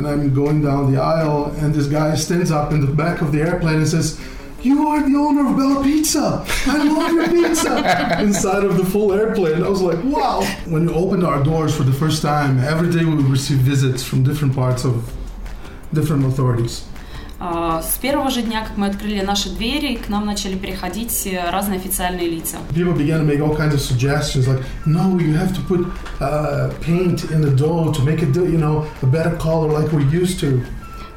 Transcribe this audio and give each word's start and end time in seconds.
and 0.00 0.08
I'm 0.08 0.32
going 0.32 0.62
down 0.62 0.90
the 0.90 0.98
aisle, 0.98 1.54
and 1.58 1.74
this 1.74 1.86
guy 1.86 2.14
stands 2.14 2.50
up 2.50 2.72
in 2.72 2.80
the 2.80 2.90
back 2.90 3.20
of 3.20 3.32
the 3.32 3.42
airplane 3.42 3.76
and 3.76 3.88
says, 3.88 4.18
you 4.62 4.88
are 4.88 5.00
the 5.00 5.14
owner 5.16 5.50
of 5.50 5.56
Bella 5.56 5.82
Pizza. 5.82 6.44
I 6.66 6.82
love 6.84 7.12
your 7.12 7.28
pizza. 7.28 8.18
Inside 8.20 8.64
of 8.64 8.76
the 8.76 8.84
full 8.84 9.12
airplane. 9.12 9.62
I 9.62 9.68
was 9.68 9.80
like, 9.80 10.02
wow. 10.04 10.42
When 10.66 10.86
we 10.86 10.92
opened 10.92 11.24
our 11.24 11.42
doors 11.42 11.74
for 11.74 11.82
the 11.82 11.92
first 11.92 12.22
time, 12.22 12.58
every 12.58 12.90
day 12.90 13.04
we 13.04 13.14
would 13.14 13.26
receive 13.26 13.58
visits 13.58 14.02
from 14.02 14.22
different 14.22 14.54
parts 14.54 14.84
of 14.84 15.12
different 15.92 16.24
authorities. 16.26 16.86
А, 17.42 17.80
С 17.80 17.96
первого 17.96 18.30
же 18.30 18.42
дня, 18.42 18.62
как 18.62 18.76
мы 18.76 18.88
открыли 18.88 19.22
наши 19.22 19.48
двери, 19.48 19.94
к 19.96 20.10
нам 20.10 20.26
начали 20.26 20.56
приходить 20.56 21.26
э, 21.26 21.50
разные 21.50 21.78
официальные 21.78 22.28
лица. 22.28 22.58
People 22.74 22.94
began 22.94 23.20
to 23.20 23.24
make 23.24 23.40
all 23.40 23.56
kinds 23.56 23.72
of 23.72 23.80
suggestions 23.80 24.46
like, 24.46 24.62
no, 24.84 25.18
you 25.18 25.34
have 25.34 25.54
to 25.54 25.62
put 25.66 25.86
uh, 26.20 26.70
paint 26.82 27.24
in 27.30 27.40
the 27.40 27.50
dough 27.50 27.90
to 27.92 28.02
make 28.04 28.22
it, 28.22 28.36
you 28.36 28.58
know, 28.58 28.84
a 29.00 29.06
better 29.06 29.34
color 29.38 29.68
like 29.72 29.90
we 29.90 30.04
used 30.04 30.38
to. 30.40 30.62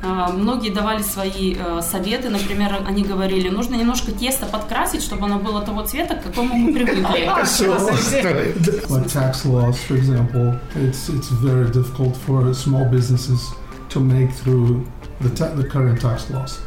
А, 0.01 0.29
Многие 0.31 0.69
давали 0.69 1.01
свои 1.01 1.55
э, 1.59 1.81
советы, 1.81 2.29
например, 2.29 2.77
они 2.87 3.03
говорили, 3.03 3.49
нужно 3.49 3.75
немножко 3.75 4.13
тесто 4.13 4.45
подкрасить, 4.45 5.03
чтобы 5.03 5.25
оно 5.25 5.39
было 5.39 5.61
того 5.61 5.83
цвета, 5.83 6.15
к 6.15 6.23
какому 6.23 6.55
мы 6.55 6.73
привыкли. 6.73 7.25
Like 8.89 9.07
tax 9.07 9.43
laws, 9.45 9.77
for 9.87 9.97
example, 9.97 10.57
it's 10.75 11.09
it's 11.09 11.29
very 11.41 11.69
difficult 11.69 12.15
for 12.15 12.53
small 12.53 12.85
businesses 12.89 13.41
to 13.89 13.99
make 13.99 14.31
through 14.31 14.85
the, 15.23 15.29
ta- 15.35 15.53
the 15.55 15.67
current 15.69 15.99
tax 16.01 16.29
laws. 16.29 16.59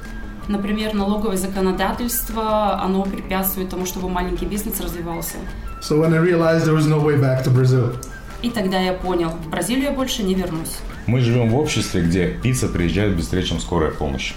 Например, 0.49 0.95
налоговое 0.95 1.37
законодательство, 1.37 2.81
оно 2.81 3.03
препятствует 3.05 3.69
тому, 3.69 3.85
чтобы 3.85 4.09
маленький 4.09 4.47
бизнес 4.47 4.81
развивался. 4.81 5.37
So 5.83 5.99
when 6.01 6.15
I 6.15 6.19
realized 6.19 6.65
there 6.67 6.75
was 6.75 6.87
no 6.87 7.01
way 7.01 7.17
back 7.21 7.45
to 7.45 7.53
Brazil, 7.53 7.97
И 8.43 8.51
тогда 8.51 8.79
я 8.81 8.93
понял, 8.93 9.31
в 9.31 9.49
Бразилию 9.49 9.87
я 9.87 9.93
больше 9.93 10.23
не 10.23 10.35
вернусь. 10.35 10.77
Мы 11.07 11.21
живем 11.21 11.51
в 11.51 11.57
обществе, 11.57 12.03
где 12.03 12.29
пицца 12.29 12.69
приезжает 12.69 13.17
быстрее, 13.17 13.43
чем 13.43 13.61
скорая 13.61 13.91
помощь. 13.93 14.35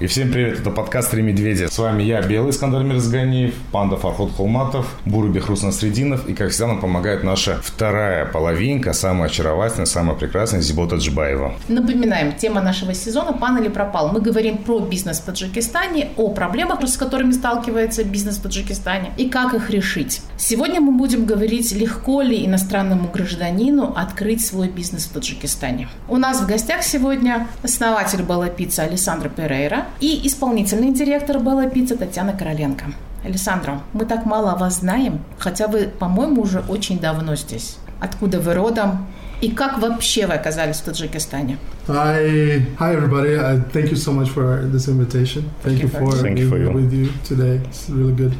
И 0.00 0.06
всем 0.06 0.32
привет, 0.32 0.60
это 0.60 0.70
подкаст 0.70 1.10
«Три 1.10 1.20
медведя». 1.20 1.68
С 1.68 1.78
вами 1.78 2.02
я, 2.02 2.22
Белый 2.22 2.52
Искандар 2.52 2.82
Мирзганиев, 2.82 3.54
Панда 3.70 3.98
Фархот 3.98 4.34
Холматов, 4.34 4.96
Буры 5.04 5.28
Бехрус 5.28 5.62
Насрединов. 5.62 6.26
И, 6.26 6.32
как 6.32 6.52
всегда, 6.52 6.68
нам 6.68 6.80
помогает 6.80 7.22
наша 7.22 7.60
вторая 7.62 8.24
половинка, 8.24 8.94
самая 8.94 9.28
очаровательная, 9.28 9.84
самая 9.84 10.16
прекрасная 10.16 10.62
Зибота 10.62 10.96
Джибаева. 10.96 11.52
Напоминаем, 11.68 12.32
тема 12.32 12.62
нашего 12.62 12.94
сезона 12.94 13.34
«Пан 13.34 13.58
или 13.58 13.68
пропал». 13.68 14.10
Мы 14.10 14.22
говорим 14.22 14.56
про 14.56 14.80
бизнес 14.80 15.20
в 15.20 15.24
Таджикистане, 15.24 16.08
о 16.16 16.30
проблемах, 16.30 16.82
с 16.82 16.96
которыми 16.96 17.32
сталкивается 17.32 18.02
бизнес 18.02 18.38
в 18.38 18.42
Таджикистане 18.42 19.12
и 19.18 19.28
как 19.28 19.52
их 19.52 19.68
решить. 19.68 20.22
Сегодня 20.38 20.80
мы 20.80 20.92
будем 20.92 21.26
говорить, 21.26 21.72
легко 21.72 22.22
ли 22.22 22.46
иностранному 22.46 23.10
гражданину 23.12 23.92
открыть 23.94 24.46
свой 24.46 24.70
бизнес 24.70 25.04
в 25.04 25.12
Таджикистане. 25.12 25.88
У 26.08 26.16
нас 26.16 26.40
в 26.40 26.46
гостях 26.46 26.84
сегодня 26.84 27.46
основатель 27.62 28.22
Белла 28.22 28.48
Пицца 28.48 28.84
Александра 28.84 29.28
Перейра 29.28 29.88
и 30.00 30.26
исполнительный 30.26 30.92
директор 30.92 31.38
Белла 31.38 31.66
Пицца 31.68 31.96
Татьяна 31.96 32.32
Короленко. 32.32 32.86
Александра, 33.24 33.82
мы 33.92 34.04
так 34.06 34.24
мало 34.24 34.52
о 34.52 34.56
вас 34.56 34.80
знаем, 34.80 35.20
хотя 35.38 35.66
вы, 35.68 35.88
по-моему, 35.98 36.42
уже 36.42 36.60
очень 36.68 36.98
давно 36.98 37.36
здесь. 37.36 37.76
Откуда 38.00 38.40
вы 38.40 38.54
родом? 38.54 39.06
И 39.42 39.50
как 39.50 39.78
вообще 39.78 40.26
вы 40.26 40.34
оказались 40.34 40.76
в 40.76 40.84
Таджикистане? 40.84 41.58
hi, 41.86 42.62
hi 42.78 42.94
everybody. 42.94 43.36
I 43.36 43.58
thank 43.72 43.90
you 43.90 43.96
so 43.96 44.12
much 44.12 44.28
for 44.30 44.64
this 44.70 44.86
invitation. 44.88 45.44
Thank 45.64 45.82
you 45.82 45.88
for 45.88 46.12
Thank 46.12 46.38
you 46.38 46.48
being 46.48 46.50
for 46.50 46.58
you. 46.58 46.70
with 46.72 46.92
you 46.92 47.08
today. 47.26 47.60
It's 47.68 47.88
really 47.88 48.14
good. 48.14 48.32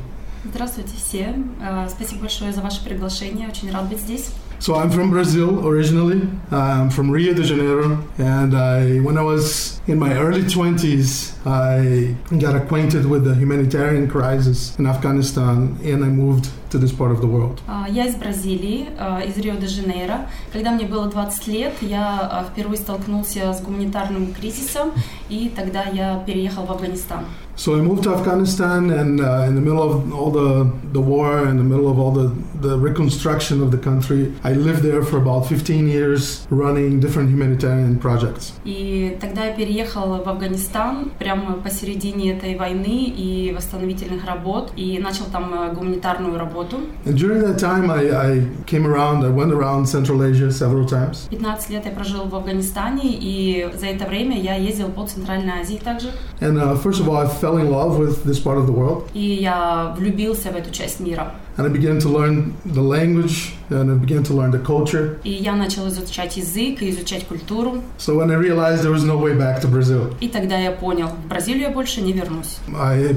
Здравствуйте 0.45 0.93
все. 0.97 1.35
Э, 1.63 1.89
Спасибо 1.89 2.23
большое 2.23 2.53
за 2.53 2.61
ваше 2.61 2.83
приглашение. 2.85 3.49
Очень 3.49 3.71
рад 3.73 3.89
быть 3.89 4.01
здесь. 4.01 4.31
So 4.60 4.74
I'm 4.76 4.90
from 4.90 5.12
Brazil 5.12 5.68
originally. 5.68 6.28
I'm 6.50 6.90
from 6.90 7.12
Rio 7.12 7.34
de 7.34 7.44
Janeiro, 7.44 8.04
and 8.18 8.56
I, 8.56 8.98
when 9.00 9.16
I 9.18 9.22
was 9.22 9.80
in 9.86 10.00
my 10.00 10.14
early 10.18 10.42
20s, 10.42 11.36
I 11.46 12.16
got 12.40 12.56
acquainted 12.56 13.06
with 13.06 13.26
the 13.26 13.36
humanitarian 13.36 14.08
crisis 14.10 14.76
in 14.80 14.88
Afghanistan, 14.88 15.78
and 15.84 16.04
I 16.04 16.08
moved 16.08 16.50
to 16.72 16.80
this 16.80 16.92
part 16.92 17.12
of 17.12 17.22
the 17.22 17.28
world. 17.28 17.62
А, 17.68 17.86
Я 17.90 18.06
из 18.08 18.16
Бразилии, 18.16 18.88
э, 18.98 19.28
из 19.30 19.38
Рио-де-Жанейро. 19.38 20.28
Когда 20.52 20.72
мне 20.72 20.86
было 20.86 21.08
20 21.10 21.48
лет, 21.48 21.74
я 21.82 22.46
э, 22.48 22.52
впервые 22.52 22.80
столкнулся 22.80 23.54
с 23.54 23.62
гуманитарным 23.62 24.34
кризисом, 24.34 24.94
и 25.30 25.52
тогда 25.56 25.84
я 25.84 26.24
переехал 26.26 26.66
в 26.66 26.72
Афганистан. 26.72 27.26
So 27.58 27.76
I 27.76 27.82
moved 27.82 28.04
to 28.04 28.14
Afghanistan, 28.14 28.92
and 28.92 29.22
uh, 29.22 29.48
in 29.48 29.56
the 29.56 29.62
middle 29.62 29.82
of 29.82 30.14
all 30.14 30.30
the, 30.30 30.70
the 30.92 31.00
war, 31.00 31.48
in 31.48 31.56
the 31.56 31.64
middle 31.64 31.90
of 31.90 31.98
all 31.98 32.12
the, 32.12 32.36
the 32.60 32.78
reconstruction 32.78 33.62
of 33.62 33.72
the 33.72 33.78
country, 33.78 34.34
I 34.44 34.52
lived 34.52 34.84
there 34.84 35.02
for 35.04 35.18
about 35.18 35.48
15 35.48 35.88
years 35.88 36.46
running 36.50 37.00
different 37.00 37.30
humanitarian 37.30 37.98
projects. 37.98 38.52
И 38.66 39.18
тогда 39.22 39.46
я 39.46 39.54
переехал 39.54 40.22
в 40.22 40.28
Афганистан 40.28 41.12
прямо 41.18 41.54
посередине 41.54 42.34
этой 42.34 42.58
войны 42.58 43.06
и 43.16 43.54
восстановительных 43.56 44.26
работ, 44.26 44.74
и 44.76 45.00
начал 45.00 45.26
там 45.32 45.54
э, 45.54 45.74
гуманитарную 45.74 46.38
работу. 46.38 46.78
And 47.06 47.16
during 47.16 47.40
that 47.40 47.58
time, 47.58 47.90
I, 47.90 48.12
I 48.12 48.48
came 48.66 48.86
around, 48.86 49.24
I 49.24 49.30
went 49.30 49.54
around 49.54 49.86
Central 49.86 50.22
Asia 50.22 50.52
several 50.52 50.86
times. 50.86 51.30
15 51.30 51.70
лет 51.70 51.86
я 51.86 51.92
прожил 51.92 52.26
в 52.26 52.36
Афганистане, 52.36 53.14
и 53.14 53.70
за 53.80 53.86
это 53.86 54.06
время 54.06 54.38
я 54.42 54.56
ездил 54.56 54.90
по 54.90 55.08
Центральной 55.08 55.62
Азии 55.62 55.80
также. 55.82 56.10
And 56.42 56.58
uh, 56.58 56.76
first 56.76 57.00
of 57.00 57.08
all, 57.08 57.16
I 57.16 57.28
fell 57.51 57.59
in 57.59 57.71
love 57.71 57.99
with 57.99 58.25
this 58.25 58.39
part 58.39 58.59
of 58.59 58.67
the 58.67 58.73
world. 58.73 59.09
И 59.15 59.21
я 59.21 59.95
влюбился 59.97 60.51
в 60.51 60.57
эту 60.57 60.71
часть 60.71 61.01
мира. 61.01 61.35
And 61.61 61.69
I 61.69 61.73
began 61.79 61.99
to 62.01 62.09
learn 62.09 62.55
the 62.65 62.81
language 62.81 63.53
and 63.69 63.91
I 63.91 63.95
began 63.95 64.23
to 64.25 64.33
learn 64.33 64.51
the 64.51 64.59
culture. 64.59 65.19
И 65.25 65.31
я 65.31 65.55
начал 65.55 65.87
изучать 65.89 66.39
язык 66.39 66.83
и 66.83 66.89
изучать 66.89 67.27
культуру. 67.27 67.83
So 67.99 68.17
when 68.17 68.31
I 68.31 68.37
realized 68.37 68.83
there 68.83 68.91
was 68.91 69.05
no 69.05 69.19
way 69.19 69.35
back 69.37 69.61
to 69.61 69.69
Brazil, 69.69 70.15
И 70.21 70.29
тогда 70.29 70.59
я 70.59 70.71
понял, 70.73 71.09
в 71.09 71.29
Бразилию 71.29 71.65
я 71.65 71.71
больше 71.71 72.01
не 72.01 72.15
вернусь. 72.15 72.61
I 72.75 73.15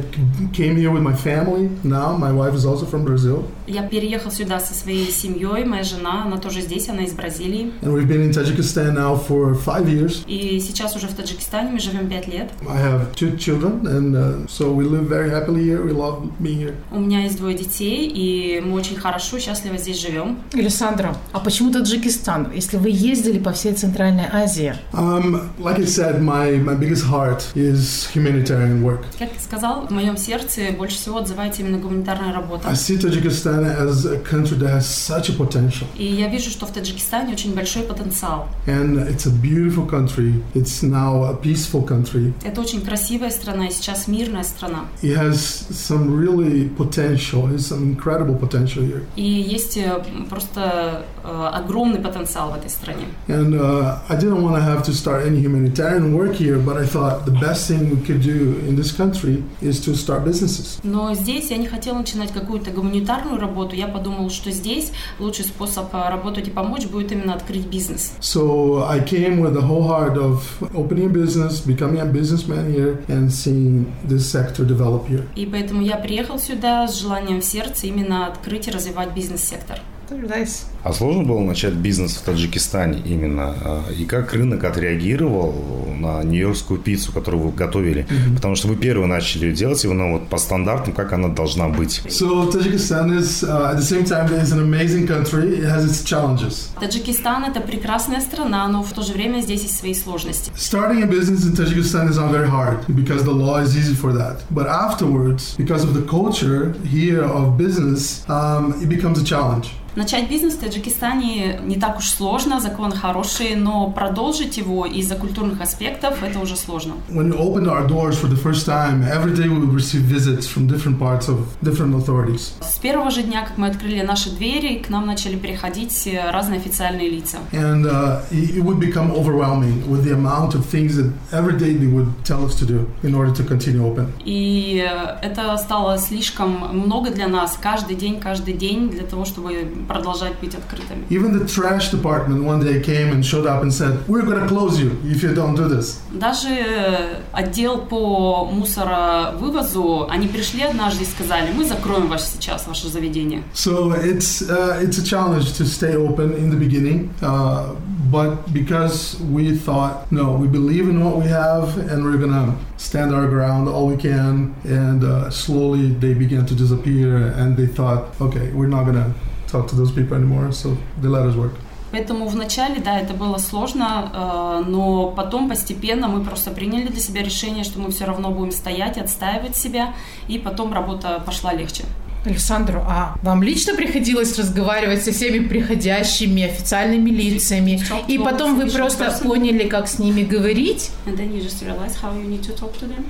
came 0.51 0.75
here 0.75 0.91
with 0.91 1.01
my 1.01 1.15
family. 1.15 1.69
Now 1.85 2.17
my 2.17 2.33
wife 2.33 2.53
is 2.53 2.65
also 2.65 2.85
from 2.85 3.05
Brazil, 3.05 3.45
Я 3.65 3.83
переехал 3.83 4.29
сюда 4.29 4.59
со 4.59 4.73
своей 4.73 5.09
семьей, 5.09 5.63
моя 5.63 5.83
жена, 5.83 6.23
она 6.25 6.35
тоже 6.37 6.59
здесь, 6.59 6.89
она 6.89 7.03
из 7.03 7.13
Бразилии. 7.13 7.71
and 7.81 7.93
we've 7.93 8.09
been 8.09 8.21
in 8.21 8.31
Tajikistan 8.31 8.95
now 8.95 9.15
for 9.15 9.55
five 9.55 9.87
years. 9.87 10.23
И 10.27 10.59
сейчас 10.59 10.97
уже 10.97 11.07
в 11.07 11.13
Таджикистане 11.15 11.71
мы 11.71 11.79
живем 11.79 12.09
пять 12.09 12.27
лет. 12.27 12.51
I 12.67 12.77
have 12.77 13.15
two 13.15 13.37
children, 13.37 13.87
and 13.87 14.13
uh, 14.15 14.45
so 14.49 14.73
we 14.73 14.83
live 14.83 15.05
very 15.07 15.29
happily 15.29 15.63
here. 15.63 15.81
We 15.81 15.93
love 15.93 16.29
being 16.41 16.59
here. 16.59 16.75
У 16.91 16.99
меня 16.99 17.21
есть 17.23 17.37
двое 17.37 17.55
детей, 17.57 18.11
и 18.13 18.32
мы 18.63 18.73
очень 18.73 18.95
хорошо, 18.95 19.39
счастливо 19.39 19.77
здесь 19.77 20.01
живем. 20.01 20.39
Александра, 20.53 21.15
а 21.31 21.39
почему 21.39 21.71
Таджикистан, 21.71 22.51
если 22.53 22.77
вы 22.77 22.89
ездили 22.89 23.39
по 23.39 23.51
всей 23.51 23.73
Центральной 23.73 24.25
Азии? 24.31 24.75
Um, 24.93 25.49
like 25.59 25.79
I 25.79 25.85
said, 25.85 26.21
my, 26.21 26.57
my 26.57 26.75
biggest 26.75 27.05
heart 27.05 27.43
is 27.55 28.07
humanitarian 28.13 28.83
work. 28.83 29.03
Как 29.19 29.29
я 29.33 29.39
сказал, 29.39 29.87
в 29.87 29.91
моем 29.91 30.17
сердце 30.17 30.71
больше 30.77 30.95
всего 30.97 31.17
отзывается 31.17 31.61
именно 31.61 31.77
гуманитарная 31.77 32.33
работа. 32.33 32.69
I 32.69 32.75
see 32.75 32.97
Tajikistan 32.97 33.65
as 33.65 34.05
a 34.05 34.19
country 34.19 34.57
that 34.59 34.69
has 34.69 34.87
such 34.87 35.29
a 35.29 35.33
potential. 35.33 35.87
И 35.97 36.05
я 36.05 36.27
вижу, 36.27 36.49
что 36.49 36.65
в 36.65 36.71
Таджикистане 36.71 37.33
очень 37.33 37.53
большой 37.53 37.83
потенциал. 37.83 38.47
And 38.67 39.07
it's 39.09 39.25
a 39.25 39.31
beautiful 39.31 39.85
country. 39.87 40.41
It's 40.53 40.81
now 40.83 41.23
a 41.25 41.35
peaceful 41.35 41.85
country. 41.85 42.33
Это 42.43 42.61
очень 42.61 42.81
красивая 42.81 43.29
страна 43.29 43.67
и 43.67 43.71
сейчас 43.71 44.07
мирная 44.07 44.43
страна. 44.43 44.85
It 45.01 45.17
has 45.17 45.67
some 45.69 46.15
really 46.15 46.69
potential. 46.69 47.53
It's 47.53 47.67
some 47.67 47.83
incredible 47.83 48.22
potential 48.31 48.83
here. 48.83 49.03
И 49.15 49.23
есть 49.23 49.77
э, 49.77 50.01
просто 50.29 51.05
э, 51.23 51.49
огромный 51.53 51.99
потенциал 51.99 52.51
в 52.51 52.55
этой 52.55 52.69
стране. 52.69 53.05
And 53.27 53.55
uh, 53.55 53.99
I 54.09 54.15
didn't 54.15 54.41
want 54.41 54.55
to 54.55 54.61
have 54.61 54.83
to 54.83 54.93
start 54.93 55.25
any 55.25 55.39
humanitarian 55.39 56.13
work 56.15 56.35
here, 56.35 56.57
but 56.57 56.77
I 56.77 56.85
thought 56.85 57.25
the 57.25 57.37
best 57.39 57.67
thing 57.67 57.89
we 57.89 57.97
could 57.97 58.21
do 58.21 58.59
in 58.67 58.75
this 58.75 58.91
country 58.91 59.43
is 59.61 59.79
to 59.85 59.95
start 59.95 60.23
businesses. 60.23 60.79
Но 60.83 61.13
здесь 61.13 61.51
я 61.51 61.57
не 61.57 61.67
хотела 61.67 61.97
начинать 61.97 62.31
какую-то 62.31 62.71
гуманитарную 62.71 63.39
работу. 63.39 63.75
Я 63.75 63.87
подумала, 63.87 64.29
что 64.29 64.51
здесь 64.51 64.91
лучший 65.19 65.45
способ 65.45 65.93
э, 65.93 66.09
работать 66.09 66.47
и 66.47 66.51
помочь 66.51 66.85
будет 66.85 67.11
именно 67.11 67.33
открыть 67.33 67.67
бизнес. 67.67 68.13
So 68.21 68.85
I 68.87 68.99
came 68.99 69.39
with 69.39 69.53
the 69.53 69.61
whole 69.61 69.87
heart 69.87 70.17
of 70.17 70.43
opening 70.73 71.07
a 71.07 71.09
business, 71.09 71.61
becoming 71.61 71.99
a 72.01 72.05
businessman 72.05 72.71
here, 72.71 73.03
and 73.07 73.31
seeing 73.31 73.85
this 74.03 74.29
sector 74.29 74.65
develop 74.65 75.07
here. 75.07 75.25
И 75.35 75.45
поэтому 75.45 75.81
я 75.81 75.97
приехал 75.97 76.39
сюда 76.39 76.87
с 76.87 76.99
желанием 76.99 77.41
в 77.41 77.45
сердце 77.45 77.87
именно 77.87 78.02
открыть 78.27 78.67
и 78.67 78.71
развивать 78.71 79.13
бизнес-сектор. 79.13 79.79
Nice. 80.09 80.65
А 80.83 80.91
сложно 80.91 81.23
было 81.23 81.39
начать 81.39 81.73
бизнес 81.73 82.17
в 82.17 82.21
Таджикистане 82.23 82.99
именно? 83.05 83.55
А, 83.63 83.83
И 83.97 84.05
как 84.05 84.33
рынок 84.33 84.63
отреагировал 84.65 85.53
на 85.97 86.21
нью-йоркскую 86.23 86.79
пиццу, 86.79 87.13
которую 87.13 87.43
вы 87.43 87.51
готовили? 87.51 88.05
Потому 88.35 88.55
что 88.55 88.67
вы 88.67 88.75
первые 88.75 89.07
начали 89.07 89.45
ее 89.45 89.53
делать, 89.53 89.83
и 89.85 89.89
она 89.89 90.11
вот 90.11 90.27
по 90.27 90.37
стандартам, 90.37 90.93
как 90.93 91.13
она 91.13 91.29
должна 91.29 91.69
быть. 91.69 92.01
So 92.09 92.51
Tajikistan 92.51 93.17
is, 93.17 93.43
uh, 93.43 93.71
at 93.71 93.77
the 93.77 93.81
same 93.81 94.03
time, 94.03 94.29
is 94.33 94.51
an 94.51 94.59
amazing 94.59 95.07
country. 95.07 95.59
It 95.59 95.63
has 95.63 95.85
its 95.85 96.03
challenges. 96.03 96.69
Таджикистан– 96.79 97.45
это 97.45 97.61
прекрасная 97.61 98.19
страна, 98.19 98.67
но 98.67 98.83
в 98.83 98.91
то 98.91 99.01
же 99.03 99.13
время 99.13 99.39
здесь 99.41 99.63
есть 99.63 99.79
свои 99.79 99.93
сложности. 99.93 100.51
Starting 100.55 101.01
a 101.03 101.07
business 101.07 101.45
in 101.45 101.55
Tajikistan 101.55 102.09
is 102.09 102.17
not 102.17 102.29
very 102.31 102.49
hard 102.49 102.85
because 102.89 103.23
the 103.23 103.31
law 103.33 103.61
is 103.61 103.75
easy 103.77 103.95
for 103.95 104.11
that. 104.13 104.41
But 104.49 104.67
afterwards, 104.67 105.55
because 105.57 105.83
of 105.85 105.93
the 105.93 106.01
culture 106.05 106.73
here 106.83 107.23
of 107.23 107.57
business, 107.57 108.25
um, 108.27 108.73
it 108.81 108.89
becomes 108.89 109.17
a 109.21 109.23
challenge. 109.25 109.71
Начать 109.95 110.27
бизнес 110.27 110.55
в 110.55 110.59
Таджикистане 110.59 111.59
не 111.63 111.75
так 111.75 111.99
уж 111.99 112.09
сложно, 112.09 112.59
законы 112.59 112.95
хорошие, 112.95 113.55
но 113.55 113.91
продолжить 113.91 114.57
его 114.57 114.87
из-за 114.87 115.15
культурных 115.15 115.61
аспектов 115.61 116.23
это 116.23 116.39
уже 116.39 116.55
сложно. 116.55 116.93
When 117.09 117.31
we 117.31 117.37
opened 117.37 117.67
our 117.67 117.87
doors 117.87 118.17
for 118.19 118.27
the 118.27 118.35
first 118.35 118.65
time, 118.65 119.03
every 119.03 119.35
day 119.35 119.47
we 119.47 119.59
would 119.59 119.73
receive 119.73 120.01
visits 120.01 120.47
from 120.47 120.67
different 120.67 120.97
parts 120.97 121.29
of 121.29 121.45
different 121.61 121.93
authorities. 121.95 122.53
С 122.61 122.79
первого 122.79 123.11
же 123.11 123.21
дня, 123.21 123.45
как 123.45 123.59
мы 123.59 123.67
открыли 123.67 124.01
наши 124.01 124.31
двери, 124.31 124.79
к 124.79 124.89
нам 124.89 125.05
начали 125.05 125.35
приходить 125.35 126.07
э, 126.07 126.31
разные 126.31 126.59
официальные 126.59 127.09
лица. 127.09 127.37
And 127.51 127.85
uh, 127.85 128.21
it 128.31 128.55
it 128.57 128.63
would 128.63 128.79
become 128.79 129.11
overwhelming 129.11 129.87
with 129.87 130.03
the 130.03 130.13
amount 130.13 130.55
of 130.55 130.65
things 130.65 130.95
that 130.95 131.11
every 131.31 131.57
day 131.57 131.73
they 131.73 131.87
would 131.87 132.11
tell 132.23 132.43
us 132.43 132.55
to 132.59 132.65
do 132.65 132.87
in 133.03 133.13
order 133.13 133.31
to 133.31 133.43
continue 133.43 133.83
open. 133.85 134.07
И 134.25 134.83
э, 134.83 135.17
это 135.21 135.55
стало 135.57 135.99
слишком 135.99 136.75
много 136.75 137.11
для 137.11 137.27
нас, 137.27 137.59
каждый 137.61 137.95
день, 137.95 138.19
каждый 138.19 138.55
день, 138.55 138.89
для 138.89 139.03
того, 139.03 139.25
чтобы 139.25 139.67
продолжать 139.82 140.38
быть 140.40 140.54
открытыми. 140.54 141.04
Even 141.10 141.32
the 141.32 141.46
trash 141.46 141.90
department 141.90 142.44
one 142.44 142.60
day 142.60 142.80
came 142.80 143.12
and 143.12 143.24
showed 143.24 143.46
up 143.46 143.62
and 143.62 143.72
said, 143.72 144.06
We're 144.08 144.24
going 144.24 144.40
to 144.40 144.46
close 144.46 144.78
you 144.78 144.98
if 145.04 145.22
you 145.22 145.34
don't 145.34 145.54
do 145.54 145.68
this. 145.68 146.00
Даже 146.12 146.48
э, 146.48 147.22
отдел 147.32 147.78
по 147.86 148.44
мусоровывозу, 148.46 150.08
они 150.10 150.28
пришли 150.28 150.62
однажды 150.62 151.04
и 151.04 151.06
сказали, 151.06 151.52
мы 151.52 151.64
закроем 151.64 152.08
ваше 152.08 152.24
сейчас, 152.24 152.66
ваше 152.66 152.88
заведение. 152.88 153.42
So 153.54 153.92
it's, 153.92 154.42
uh, 154.42 154.80
it's 154.82 154.98
a 154.98 155.04
challenge 155.04 155.56
to 155.58 155.64
stay 155.64 155.96
open 155.96 156.32
in 156.32 156.50
the 156.50 156.56
beginning. 156.56 157.10
Uh, 157.22 157.74
but 158.10 158.52
because 158.52 159.20
we 159.20 159.54
thought, 159.56 160.10
no, 160.10 160.32
we 160.32 160.48
believe 160.48 160.88
in 160.88 161.04
what 161.04 161.16
we 161.16 161.26
have 161.26 161.76
and 161.76 162.02
we're 162.04 162.16
going 162.16 162.32
to 162.32 162.54
stand 162.78 163.14
our 163.14 163.26
ground 163.26 163.68
all 163.68 163.86
we 163.86 163.96
can. 163.96 164.54
And 164.64 165.04
uh, 165.04 165.30
slowly 165.30 165.88
they 165.88 166.14
began 166.14 166.46
to 166.46 166.54
disappear 166.54 167.28
and 167.36 167.56
they 167.56 167.66
thought, 167.66 168.18
okay, 168.20 168.50
we're 168.52 168.68
not 168.68 168.84
going 168.84 168.96
to 168.96 169.12
talk 169.53 169.67
to 169.69 169.75
those 169.75 169.91
people 169.91 170.15
anymore. 170.17 170.51
So 170.51 170.75
they 171.01 171.09
let 171.17 171.25
us 171.25 171.35
work. 171.35 171.53
Поэтому 171.93 172.27
вначале, 172.27 172.81
да, 172.83 172.99
это 172.99 173.13
было 173.13 173.37
сложно, 173.37 174.09
э, 174.11 174.63
но 174.67 175.13
потом 175.15 175.47
постепенно 175.47 176.07
мы 176.07 176.23
просто 176.23 176.49
приняли 176.49 176.87
для 176.87 176.99
себя 176.99 177.21
решение, 177.21 177.63
что 177.63 177.79
мы 177.79 177.91
все 177.91 178.05
равно 178.05 178.31
будем 178.31 178.51
стоять, 178.51 178.97
отстаивать 178.97 179.55
себя, 179.55 179.93
и 180.27 180.39
потом 180.39 180.73
работа 180.73 181.21
пошла 181.23 181.53
легче. 181.53 181.83
Александру, 182.25 182.81
а 182.87 183.15
вам 183.21 183.43
лично 183.43 183.75
приходилось 183.75 184.39
разговаривать 184.39 185.03
со 185.03 185.11
всеми 185.11 185.47
приходящими 185.47 186.43
официальными 186.45 187.11
лицами, 187.11 187.79
и 188.07 188.17
потом 188.17 188.55
вы 188.55 188.71
просто 188.71 189.15
поняли, 189.21 189.67
как 189.67 189.87
с 189.87 189.99
ними 189.99 190.23
говорить? 190.23 190.89
And 191.05 191.15
then 191.15 191.31
you 191.31 191.41
just 191.41 191.61
realize 191.61 191.95
how 192.01 192.11
you 192.15 192.27
need 192.27 192.41
to 192.41 192.55
talk 192.55 192.73
to 192.79 192.87
them. 192.87 193.05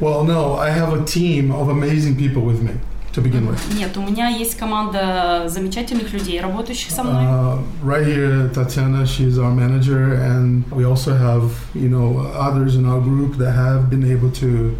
Well, 0.00 0.24
no, 0.24 0.56
I 0.56 0.70
have 0.70 0.92
a 0.92 1.04
team 1.04 1.52
of 1.52 1.68
amazing 1.68 2.16
people 2.16 2.42
with 2.42 2.60
me 2.62 2.72
to 3.12 3.20
begin 3.20 3.46
with. 3.46 3.60
Нет, 3.76 3.96
у 3.96 4.02
меня 4.02 4.28
есть 4.28 4.56
команда 4.56 5.44
замечательных 5.48 6.12
людей, 6.12 6.40
работающих 6.40 6.90
со 6.90 7.02
мной. 7.02 7.24
Uh, 7.24 7.58
right 7.82 8.06
here, 8.06 8.50
Tatiana, 8.52 9.04
she's 9.06 9.38
our 9.38 9.52
manager, 9.52 10.14
and 10.14 10.64
we 10.70 10.84
also 10.84 11.14
have, 11.14 11.52
you 11.74 11.88
know, 11.88 12.18
others 12.34 12.76
in 12.76 12.86
our 12.86 13.00
group 13.00 13.36
that 13.36 13.52
have 13.52 13.90
been 13.90 14.04
able 14.04 14.30
to 14.30 14.76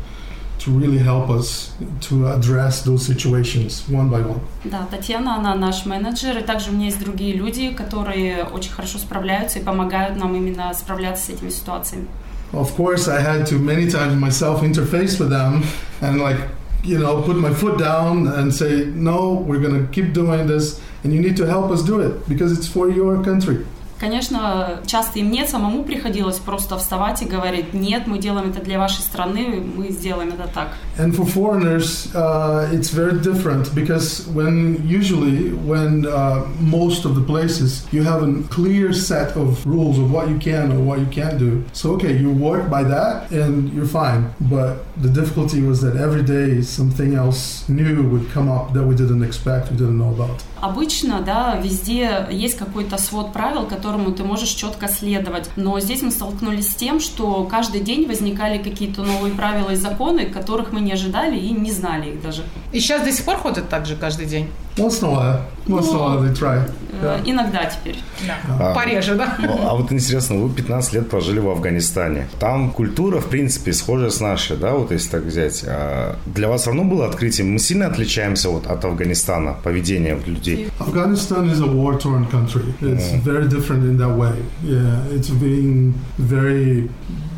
to 0.65 0.71
really 0.71 0.99
help 0.99 1.29
us 1.29 1.73
to 2.01 2.29
address 2.29 2.83
those 2.83 3.05
situations 3.05 3.83
one 3.89 4.09
by 4.09 4.21
one. 4.21 4.41
Да, 4.65 4.87
Татьяна, 4.89 5.37
она 5.37 5.55
наш 5.57 5.87
менеджер, 5.87 6.39
и 6.39 6.43
также 6.43 6.71
у 6.71 6.75
меня 6.75 6.87
есть 6.87 7.01
другие 7.01 7.35
люди, 7.35 7.71
которые 7.71 8.45
очень 8.45 8.71
хорошо 8.71 8.99
справляются 8.99 9.59
и 9.59 9.63
помогают 9.63 10.17
нам 10.17 10.37
именно 10.37 10.73
справляться 10.73 11.27
с 11.27 11.31
этими 11.31 11.51
ситуациями. 11.51 12.07
Of 12.53 12.77
course, 12.77 13.09
I 13.09 13.21
had 13.21 13.47
to 13.47 13.59
many 13.59 13.91
times 13.91 14.15
myself 14.15 14.63
interface 14.63 15.19
with 15.19 15.31
them 15.31 15.65
and 16.01 16.21
like, 16.21 16.39
you 16.83 16.99
know, 16.99 17.23
put 17.23 17.37
my 17.37 17.53
foot 17.53 17.79
down 17.79 18.27
and 18.27 18.53
say, 18.53 18.87
no, 18.87 19.35
we're 19.35 19.61
going 19.61 19.87
to 19.87 19.93
keep 19.93 20.13
doing 20.13 20.47
this, 20.47 20.81
and 21.05 21.13
you 21.13 21.21
need 21.21 21.37
to 21.37 21.47
help 21.47 21.71
us 21.71 21.83
do 21.83 22.01
it 22.01 22.29
because 22.29 22.57
it's 22.57 22.67
for 22.67 22.91
your 22.91 23.23
country. 23.23 23.65
Конечно, 24.02 24.80
часто 24.86 25.20
и 25.20 25.24
мне 25.24 25.48
самому 25.48 25.84
приходилось 25.84 26.38
просто 26.38 26.78
вставать 26.78 27.22
и 27.24 27.26
говорить, 27.26 27.74
нет, 27.74 28.06
мы 28.06 28.20
делаем 28.20 28.52
это 28.52 28.62
для 28.62 28.78
вашей 28.78 29.02
страны, 29.02 29.64
мы 29.76 29.90
сделаем 29.90 30.30
это 30.30 30.48
так. 30.54 30.68
And 31.00 31.16
for 31.16 31.26
foreigners, 31.26 32.14
uh, 32.14 32.70
it's 32.72 32.90
very 32.90 33.20
different 33.20 33.74
because 33.74 34.28
when 34.28 34.88
usually 34.88 35.52
when 35.66 36.06
uh, 36.06 36.46
most 36.60 37.06
of 37.06 37.16
the 37.16 37.22
places 37.22 37.86
you 37.92 38.04
have 38.04 38.22
a 38.22 38.44
clear 38.50 38.94
set 38.94 39.36
of 39.36 39.66
rules 39.66 39.98
of 39.98 40.12
what 40.12 40.30
you 40.30 40.38
can 40.38 40.72
or 40.72 40.80
what 40.80 41.00
you 41.00 41.08
can't 41.08 41.40
do. 41.40 41.64
So 41.74 41.94
okay, 41.94 42.16
you 42.16 42.32
work 42.32 42.70
by 42.70 42.84
that 42.84 43.32
and 43.32 43.74
you're 43.74 43.88
fine. 43.88 44.34
But 44.40 44.86
the 45.02 45.10
difficulty 45.10 45.62
was 45.62 45.82
that 45.82 45.96
every 45.96 46.24
day 46.24 46.62
something 46.62 47.16
else 47.16 47.68
new 47.68 48.04
would 48.04 48.30
come 48.30 48.50
up 48.50 48.74
that 48.74 48.84
we 48.84 48.96
didn't 48.96 49.24
expect, 49.24 49.72
we 49.72 49.78
didn't 49.78 49.98
know 49.98 50.10
about. 50.10 50.44
Обычно, 50.63 51.21
да, 51.23 51.59
везде 51.61 52.25
есть 52.31 52.57
какой-то 52.57 52.97
свод 52.97 53.33
правил, 53.33 53.67
которому 53.67 54.13
ты 54.13 54.23
можешь 54.23 54.51
четко 54.51 54.87
следовать. 54.87 55.51
Но 55.57 55.81
здесь 55.81 56.03
мы 56.03 56.13
столкнулись 56.13 56.71
с 56.71 56.75
тем, 56.77 57.01
что 57.01 57.45
каждый 57.51 57.81
день 57.81 58.07
возникали 58.07 58.59
какие-то 58.59 59.03
новые 59.03 59.35
правила 59.35 59.71
и 59.71 59.75
законы, 59.75 60.27
которых 60.27 60.71
мы 60.71 60.81
не 60.81 60.93
ожидали 60.93 61.37
и 61.37 61.51
не 61.51 61.73
знали 61.73 62.11
их 62.11 62.23
даже. 62.23 62.45
И 62.71 62.79
сейчас 62.79 63.03
до 63.03 63.11
сих 63.11 63.25
пор 63.25 63.39
ходят 63.39 63.69
так 63.69 63.87
же 63.87 63.97
каждый 63.97 64.27
день? 64.27 64.49
Once 64.77 65.03
in 65.03 65.09
a 65.09 65.11
while, 65.11 65.41
once 65.67 65.89
in 65.89 65.97
a 65.97 65.99
while 65.99 66.23
they 66.23 66.33
try. 66.33 66.59
Э, 66.59 66.83
Yeah. 67.03 67.21
Иногда 67.25 67.65
теперь. 67.65 67.99
Да. 68.27 68.37
А. 68.61 68.75
Пореже, 68.75 69.15
да? 69.17 69.37
Ну, 69.39 69.59
А 69.67 69.75
вот 69.75 69.91
интересно, 69.91 70.37
вы 70.37 70.55
15 70.55 70.93
лет 70.93 71.11
прожили 71.11 71.41
в 71.41 71.49
Афганистане. 71.49 72.29
Там 72.39 72.71
культура, 72.71 73.21
в 73.21 73.27
принципе, 73.27 73.73
схожая 73.73 74.11
с 74.11 74.21
нашей, 74.21 74.57
да, 74.57 74.73
вот 74.75 74.93
если 74.93 75.11
так 75.11 75.23
взять. 75.23 75.65
А 75.67 76.17
Для 76.27 76.49
вас 76.49 76.67
равно 76.67 76.85
было 76.85 77.07
открытием? 77.07 77.53
Мы 77.53 77.59
сильно 77.59 77.87
отличаемся 77.87 78.51
вот 78.51 78.67
от 78.67 78.85
Афганистана, 78.85 79.57
поведение 79.63 80.19
людей? 80.25 80.52
Afghanistan 80.80 81.50
is 81.50 81.60
a 81.62 81.68
war-torn 81.68 82.26
country. 82.28 82.64
It's 82.82 83.12
very 83.24 83.48
different 83.48 83.84
in 83.84 83.98
that 83.98 84.16
way. 84.16 84.36
Yeah, 84.64 85.16
it's 85.16 85.30
being 85.30 85.94
very 86.18 86.90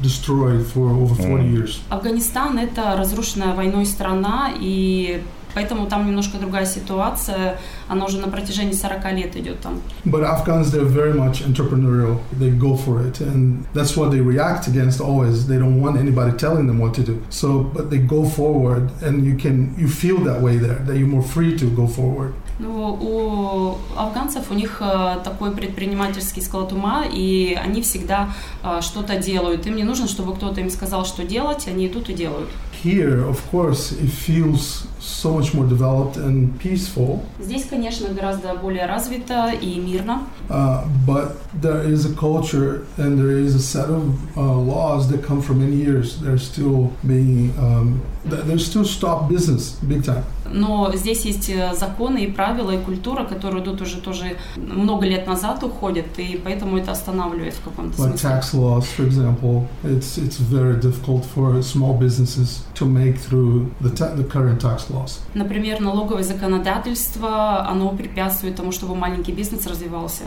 destroyed 0.01 0.66
for 0.66 0.89
over 0.89 1.16
40 1.16 1.45
years. 1.45 1.81
Афганистан – 1.89 2.60
это 2.60 2.95
разрушенная 2.98 3.54
войной 3.54 3.86
страна, 3.86 4.51
и 4.60 5.21
поэтому 5.54 5.88
там 5.88 6.07
немножко 6.07 6.38
другая 6.38 6.66
ситуация. 6.66 7.57
Она 7.88 8.06
уже 8.06 8.18
на 8.19 8.27
протяжении 8.27 8.74
40 8.74 9.13
лет 9.13 9.36
идет 9.36 9.60
там. 9.62 9.81
But 10.06 10.24
Afghans, 10.24 10.71
they're 10.71 10.86
very 10.86 11.13
much 11.13 11.42
entrepreneurial. 11.42 12.19
They 12.39 12.51
go 12.51 12.75
for 12.75 13.01
it, 13.01 13.19
and 13.19 13.66
that's 13.74 13.98
what 13.98 14.12
they 14.12 14.21
react 14.21 14.68
against 14.68 15.01
always. 15.01 15.48
They 15.48 15.57
don't 15.57 15.81
want 15.81 15.98
anybody 15.98 16.31
telling 16.38 16.68
them 16.68 16.80
what 16.80 16.94
to 16.95 17.04
do. 17.04 17.21
So, 17.30 17.63
but 17.63 17.89
they 17.89 18.00
go 18.00 18.25
forward, 18.25 18.92
and 19.01 19.25
you 19.25 19.36
can 19.36 19.75
you 19.77 19.88
feel 19.88 20.19
that 20.24 20.42
way 20.42 20.57
there 20.57 20.80
that 20.86 20.98
you're 20.98 21.07
more 21.07 21.24
free 21.24 21.57
to 21.57 21.66
go 21.66 21.88
forward. 21.88 22.33
Ну, 22.59 22.99
у 23.01 23.99
афганцев 23.99 24.51
у 24.51 24.55
них 24.55 24.79
э, 24.81 25.19
такой 25.25 25.51
предпринимательский 25.51 26.41
склад 26.43 26.73
ума, 26.73 27.05
и 27.05 27.59
они 27.61 27.83
всегда 27.83 28.31
э, 28.62 28.81
что-то 28.81 29.17
делают. 29.17 29.67
Им 29.67 29.77
не 29.77 29.83
нужно, 29.83 30.06
чтобы 30.06 30.35
кто-то 30.35 30.61
им 30.61 30.71
сказал, 30.71 31.05
что 31.05 31.25
делать, 31.25 31.67
они 31.67 31.87
идут 31.89 32.11
и 32.11 32.15
делают. 32.15 32.49
Here, 32.84 33.27
of 33.27 33.41
course, 33.51 33.93
it 33.93 34.11
feels 34.11 34.87
so 35.01 35.32
much 35.34 35.55
more 35.55 35.67
developed 35.67 36.17
and 36.17 36.51
peaceful. 36.63 37.23
Здесь, 37.41 37.65
конечно, 37.65 38.08
гораздо 38.08 38.55
более 38.55 38.87
развито 38.87 39.51
и 39.61 39.79
мирно, 39.79 40.23
Uh, 40.51 40.84
but 41.06 41.37
there 41.63 41.82
is 41.82 42.05
a 42.05 42.15
culture 42.15 42.87
and 42.99 43.19
there 43.19 43.39
is 43.39 43.55
a 43.55 43.58
set 43.58 43.89
of 43.89 44.15
uh, 44.37 44.43
laws 44.43 45.08
that 45.08 45.23
come 45.23 45.41
from 45.41 45.61
many 45.61 45.77
years. 45.77 46.19
They're 46.20 46.37
still 46.39 46.93
being, 47.03 47.55
um, 47.58 48.03
th- 48.29 48.44
they're 48.44 48.58
still 48.58 48.84
stop 48.84 49.29
business 49.31 49.79
big 49.89 50.05
time. 50.05 50.25
Но 50.53 50.93
здесь 50.94 51.24
есть 51.24 51.48
э, 51.51 51.74
законы 51.74 52.24
и 52.24 52.31
правила, 52.31 52.70
и 52.72 52.79
культура, 52.79 53.24
которые 53.24 53.63
идут 53.63 53.81
уже 53.81 54.01
тоже 54.01 54.36
много 54.56 55.06
лет 55.06 55.27
назад 55.27 55.63
уходят, 55.65 56.19
и 56.19 56.41
поэтому 56.43 56.79
это 56.79 56.93
останавливает 56.93 57.55
в 57.55 57.63
каком-то 57.63 58.01
Like 58.03 58.17
смысле. 58.19 58.29
tax 58.31 58.55
laws, 58.55 58.86
for 58.96 59.06
example, 59.08 59.67
it's 59.84 60.19
it's 60.19 60.39
very 60.39 60.79
difficult 60.81 61.24
for 61.34 61.60
small 61.63 61.94
businesses 61.98 62.63
to 62.74 62.84
make 62.86 63.17
through 63.19 63.70
the 63.81 63.91
ta- 63.91 64.15
the 64.15 64.24
current 64.24 64.60
tax 64.60 64.89
laws. 64.91 65.19
Например, 65.34 65.81
налоговое 65.81 66.22
законодательство, 66.22 67.67
оно 67.69 67.91
препятствует 67.91 68.56
тому, 68.56 68.72
чтобы 68.72 68.94
маленький 68.94 69.32
бизнес 69.32 69.67
развивался. 69.67 70.24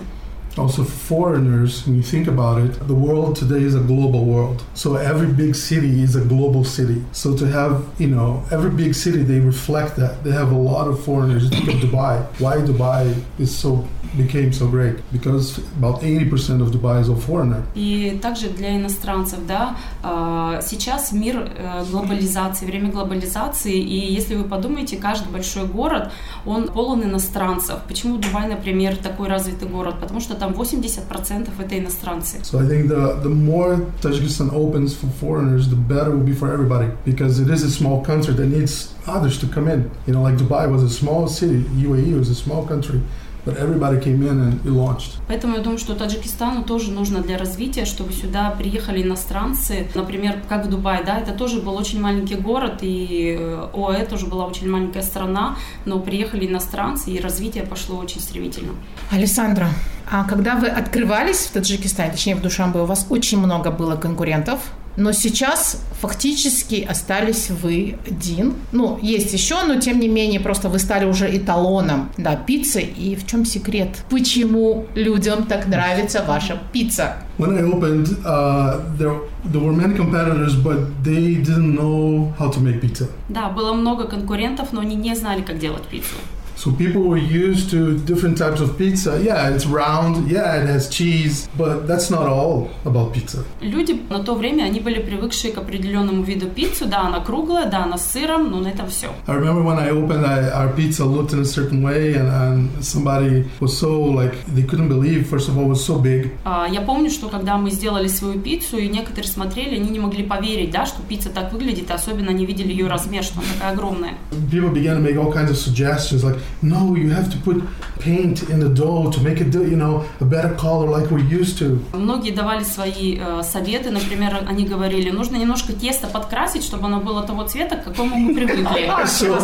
Also, 0.57 0.83
foreigners, 0.83 1.85
when 1.85 1.95
you 1.95 2.01
think 2.01 2.27
about 2.27 2.59
it, 2.59 2.71
the 2.87 2.95
world 2.95 3.35
today 3.35 3.61
is 3.61 3.75
a 3.75 3.79
global 3.79 4.25
world. 4.25 4.63
So 4.73 4.95
every 4.95 5.31
big 5.31 5.55
city 5.55 6.01
is 6.01 6.15
a 6.15 6.21
global 6.21 6.63
city. 6.63 7.03
So 7.11 7.37
to 7.37 7.45
have, 7.45 7.85
you 7.99 8.07
know, 8.07 8.43
every 8.51 8.71
big 8.71 8.95
city, 8.95 9.21
they 9.21 9.39
reflect 9.39 9.95
that. 9.97 10.23
They 10.23 10.31
have 10.31 10.51
a 10.51 10.57
lot 10.57 10.87
of 10.87 11.03
foreigners. 11.03 11.49
Think 11.49 11.67
of 11.67 11.75
Dubai. 11.75 12.23
Why 12.39 12.57
Dubai 12.57 13.23
is 13.37 13.55
so 13.55 13.87
became 14.15 14.53
so 14.53 14.67
great? 14.67 14.95
Because 15.11 15.57
about 15.77 16.01
80% 16.01 16.61
of 16.61 16.71
Dubai 16.71 17.01
is 17.01 17.09
a 17.09 17.15
foreigner. 17.15 17.63
И 17.75 18.17
также 18.21 18.49
для 18.49 18.77
иностранцев, 18.77 19.39
да, 19.47 19.75
а, 20.03 20.61
сейчас 20.61 21.11
мир 21.11 21.51
э, 21.57 21.83
глобализации, 21.91 22.65
время 22.65 22.91
глобализации, 22.91 23.77
и 23.77 24.13
если 24.13 24.35
вы 24.35 24.43
подумаете, 24.43 24.97
каждый 24.97 25.31
большой 25.31 25.65
город, 25.65 26.11
он 26.45 26.67
полон 26.67 27.03
иностранцев. 27.03 27.79
Почему 27.87 28.17
Дубай, 28.17 28.47
например, 28.47 28.95
такой 28.97 29.27
развитый 29.27 29.67
город? 29.67 29.95
Потому 29.99 30.19
что 30.19 30.35
там 30.35 30.53
80% 30.53 31.49
это 31.59 31.77
иностранцы. 31.77 32.37
So 32.43 32.59
I 32.59 32.67
think 32.67 32.87
the, 32.87 33.21
the 33.21 33.29
more 33.29 33.85
Tajikistan 34.01 34.51
opens 34.53 34.93
for 34.93 35.07
foreigners, 35.19 35.67
the 35.69 35.75
better 35.75 36.11
will 36.11 36.25
be 36.25 36.33
for 36.33 36.51
everybody. 36.51 36.89
Because 37.05 37.39
it 37.39 37.49
is 37.49 37.63
a 37.63 37.71
small 37.71 38.03
country 38.03 38.33
that 38.33 38.47
needs 38.47 38.93
others 39.07 39.37
to 39.39 39.47
come 39.47 39.67
in. 39.67 39.89
You 40.05 40.13
know, 40.13 40.21
like 40.21 40.37
Dubai 40.37 40.69
was 40.69 40.83
a 40.83 40.89
small 40.89 41.27
city, 41.27 41.63
UAE 41.75 42.17
was 42.17 42.29
a 42.29 42.35
small 42.35 42.65
country. 42.65 43.01
But 43.47 43.57
everybody 43.57 43.97
came 43.99 44.21
in 44.21 44.39
and 44.41 44.53
it 44.65 44.71
launched. 44.71 45.11
Поэтому 45.27 45.55
я 45.55 45.61
думаю, 45.61 45.79
что 45.79 45.95
Таджикистану 45.95 46.63
тоже 46.63 46.91
нужно 46.91 47.21
для 47.21 47.37
развития, 47.37 47.85
чтобы 47.85 48.13
сюда 48.13 48.51
приехали 48.51 49.01
иностранцы. 49.01 49.87
Например, 49.95 50.35
как 50.49 50.65
в 50.65 50.69
Дубае, 50.69 51.03
да, 51.05 51.19
это 51.19 51.31
тоже 51.31 51.61
был 51.61 51.75
очень 51.75 52.01
маленький 52.01 52.35
город, 52.35 52.79
и 52.81 53.37
э, 53.39 53.67
ОАЭ 53.73 54.05
тоже 54.05 54.25
была 54.27 54.45
очень 54.45 54.69
маленькая 54.69 55.03
страна, 55.03 55.55
но 55.85 55.99
приехали 55.99 56.45
иностранцы, 56.45 57.11
и 57.11 57.19
развитие 57.19 57.63
пошло 57.63 57.97
очень 57.97 58.19
стремительно. 58.19 58.73
Александра, 59.11 59.69
а 60.09 60.23
когда 60.23 60.55
вы 60.55 60.67
открывались 60.67 61.47
в 61.47 61.51
Таджикистане, 61.51 62.11
точнее 62.11 62.35
в 62.35 62.41
Душанбе, 62.41 62.81
у 62.81 62.85
вас 62.85 63.07
очень 63.09 63.39
много 63.39 63.71
было 63.71 63.95
конкурентов, 63.95 64.59
но 64.97 65.11
сейчас 65.11 65.81
фактически 66.01 66.85
остались 66.89 67.49
вы 67.49 67.97
один. 68.05 68.55
Ну, 68.71 68.99
есть 69.01 69.31
еще, 69.31 69.63
но 69.63 69.79
тем 69.79 69.99
не 69.99 70.07
менее, 70.07 70.39
просто 70.39 70.69
вы 70.69 70.79
стали 70.79 71.05
уже 71.05 71.35
эталоном 71.35 72.09
да, 72.17 72.35
пиццы. 72.35 72.81
И 72.81 73.15
в 73.15 73.25
чем 73.25 73.45
секрет? 73.45 73.89
Почему 74.09 74.87
людям 74.95 75.45
так 75.45 75.67
нравится 75.67 76.23
ваша 76.27 76.59
пицца? 76.73 77.23
When 77.37 77.55
I 77.55 77.61
opened, 77.61 78.17
uh, 78.25 78.81
there, 78.97 79.13
there 79.45 79.61
were 79.61 79.71
many 79.71 79.95
competitors, 79.95 80.55
but 80.55 81.03
they 81.03 81.35
didn't 81.35 81.75
know 81.75 82.33
how 82.39 82.49
to 82.51 82.59
make 82.59 82.81
pizza. 82.81 83.07
Да, 83.29 83.49
было 83.49 83.73
много 83.73 84.05
конкурентов, 84.05 84.73
но 84.73 84.81
они 84.81 84.95
не 84.95 85.15
знали, 85.15 85.41
как 85.41 85.59
делать 85.59 85.83
пиццу. 85.83 86.15
So 86.57 86.71
people 86.71 87.03
were 87.03 87.19
used 87.19 87.69
to 87.69 87.99
different 87.99 88.35
types 88.35 88.61
of 88.61 88.79
pizza. 88.79 89.21
Yeah, 89.21 89.53
it's 89.53 89.67
round. 89.67 90.27
Yeah, 90.27 90.55
it 90.59 90.67
has 90.67 90.89
cheese, 90.89 91.47
but 91.55 91.85
that's 91.85 92.09
not 92.09 92.25
all 92.27 92.69
about 92.83 93.13
pizza. 93.13 93.43
Люди 93.61 94.01
на 94.09 94.23
то 94.23 94.33
время, 94.33 94.63
они 94.63 94.79
были 94.79 94.99
привыкшие 94.99 95.53
к 95.53 95.59
определенному 95.59 96.23
виду 96.23 96.47
пиццу. 96.47 96.87
Да, 96.87 97.01
она 97.01 97.19
круглая, 97.19 97.69
да, 97.69 97.83
она 97.83 97.99
с 97.99 98.11
сыром, 98.11 98.49
но 98.49 98.59
на 98.59 98.69
этом 98.69 98.87
все. 98.89 99.09
I 99.27 99.35
remember 99.35 99.61
when 99.63 99.77
I 99.77 99.91
opened, 99.91 100.25
I, 100.25 100.49
our 100.49 100.73
pizza 100.75 101.05
looked 101.05 101.31
in 101.31 101.41
a 101.41 101.45
certain 101.45 101.83
way, 101.83 102.15
and, 102.15 102.27
and 102.27 102.83
somebody 102.83 103.45
was 103.59 103.77
so 103.77 104.01
like 104.01 104.33
they 104.47 104.63
couldn't 104.63 104.89
believe. 104.89 105.27
First 105.29 105.49
of 105.49 105.57
all, 105.59 105.65
it 105.65 105.69
was 105.69 105.85
so 105.85 105.99
big. 106.01 106.31
А, 106.43 106.65
Я 106.67 106.81
помню, 106.81 107.11
что 107.11 107.29
когда 107.29 107.57
мы 107.57 107.69
сделали 107.69 108.07
свою 108.07 108.39
пиццу, 108.39 108.79
и 108.79 108.87
некоторые 108.87 109.29
смотрели, 109.29 109.75
они 109.75 109.91
не 109.91 109.99
могли 109.99 110.23
поверить, 110.23 110.71
да, 110.71 110.87
что 110.87 111.03
пицца 111.07 111.29
так 111.29 111.53
выглядит, 111.53 111.91
особенно 111.91 112.31
они 112.31 112.47
видели 112.47 112.71
ее 112.71 112.87
размер, 112.87 113.21
что 113.23 113.41
она 113.41 113.47
такая 113.53 113.73
огромная. 113.73 114.13
People 114.51 114.73
began 114.73 114.95
to 114.97 115.01
make 115.03 115.17
all 115.17 115.31
kinds 115.31 115.51
of 115.51 115.57
suggestions, 115.57 116.23
like, 116.23 116.37
no, 116.61 116.95
you 116.95 117.09
have 117.11 117.29
to 117.31 117.37
put 117.43 117.63
paint 117.99 118.49
in 118.49 118.59
the 118.59 118.69
dough 118.69 119.09
to 119.11 119.21
make 119.21 119.41
it, 119.41 119.53
you 119.53 119.75
know, 119.75 120.03
a 120.19 120.25
better 120.25 120.53
color 120.55 120.87
like 120.87 121.09
we're 121.11 121.19
used 121.41 121.57
to. 121.59 121.79
Многие 121.93 122.31
давали 122.31 122.63
свои 122.63 123.17
э, 123.19 123.41
советы, 123.43 123.89
например, 123.91 124.37
они 124.47 124.65
говорили, 124.65 125.09
нужно 125.11 125.37
немножко 125.37 125.73
тесто 125.73 126.07
подкрасить, 126.07 126.63
чтобы 126.63 126.85
оно 126.87 126.99
было 126.99 127.23
того 127.23 127.43
цвета, 127.47 127.75
к 127.77 127.83
какому 127.85 128.15
мы 128.17 128.33
привыкли. 128.35 128.87
So 129.07 129.35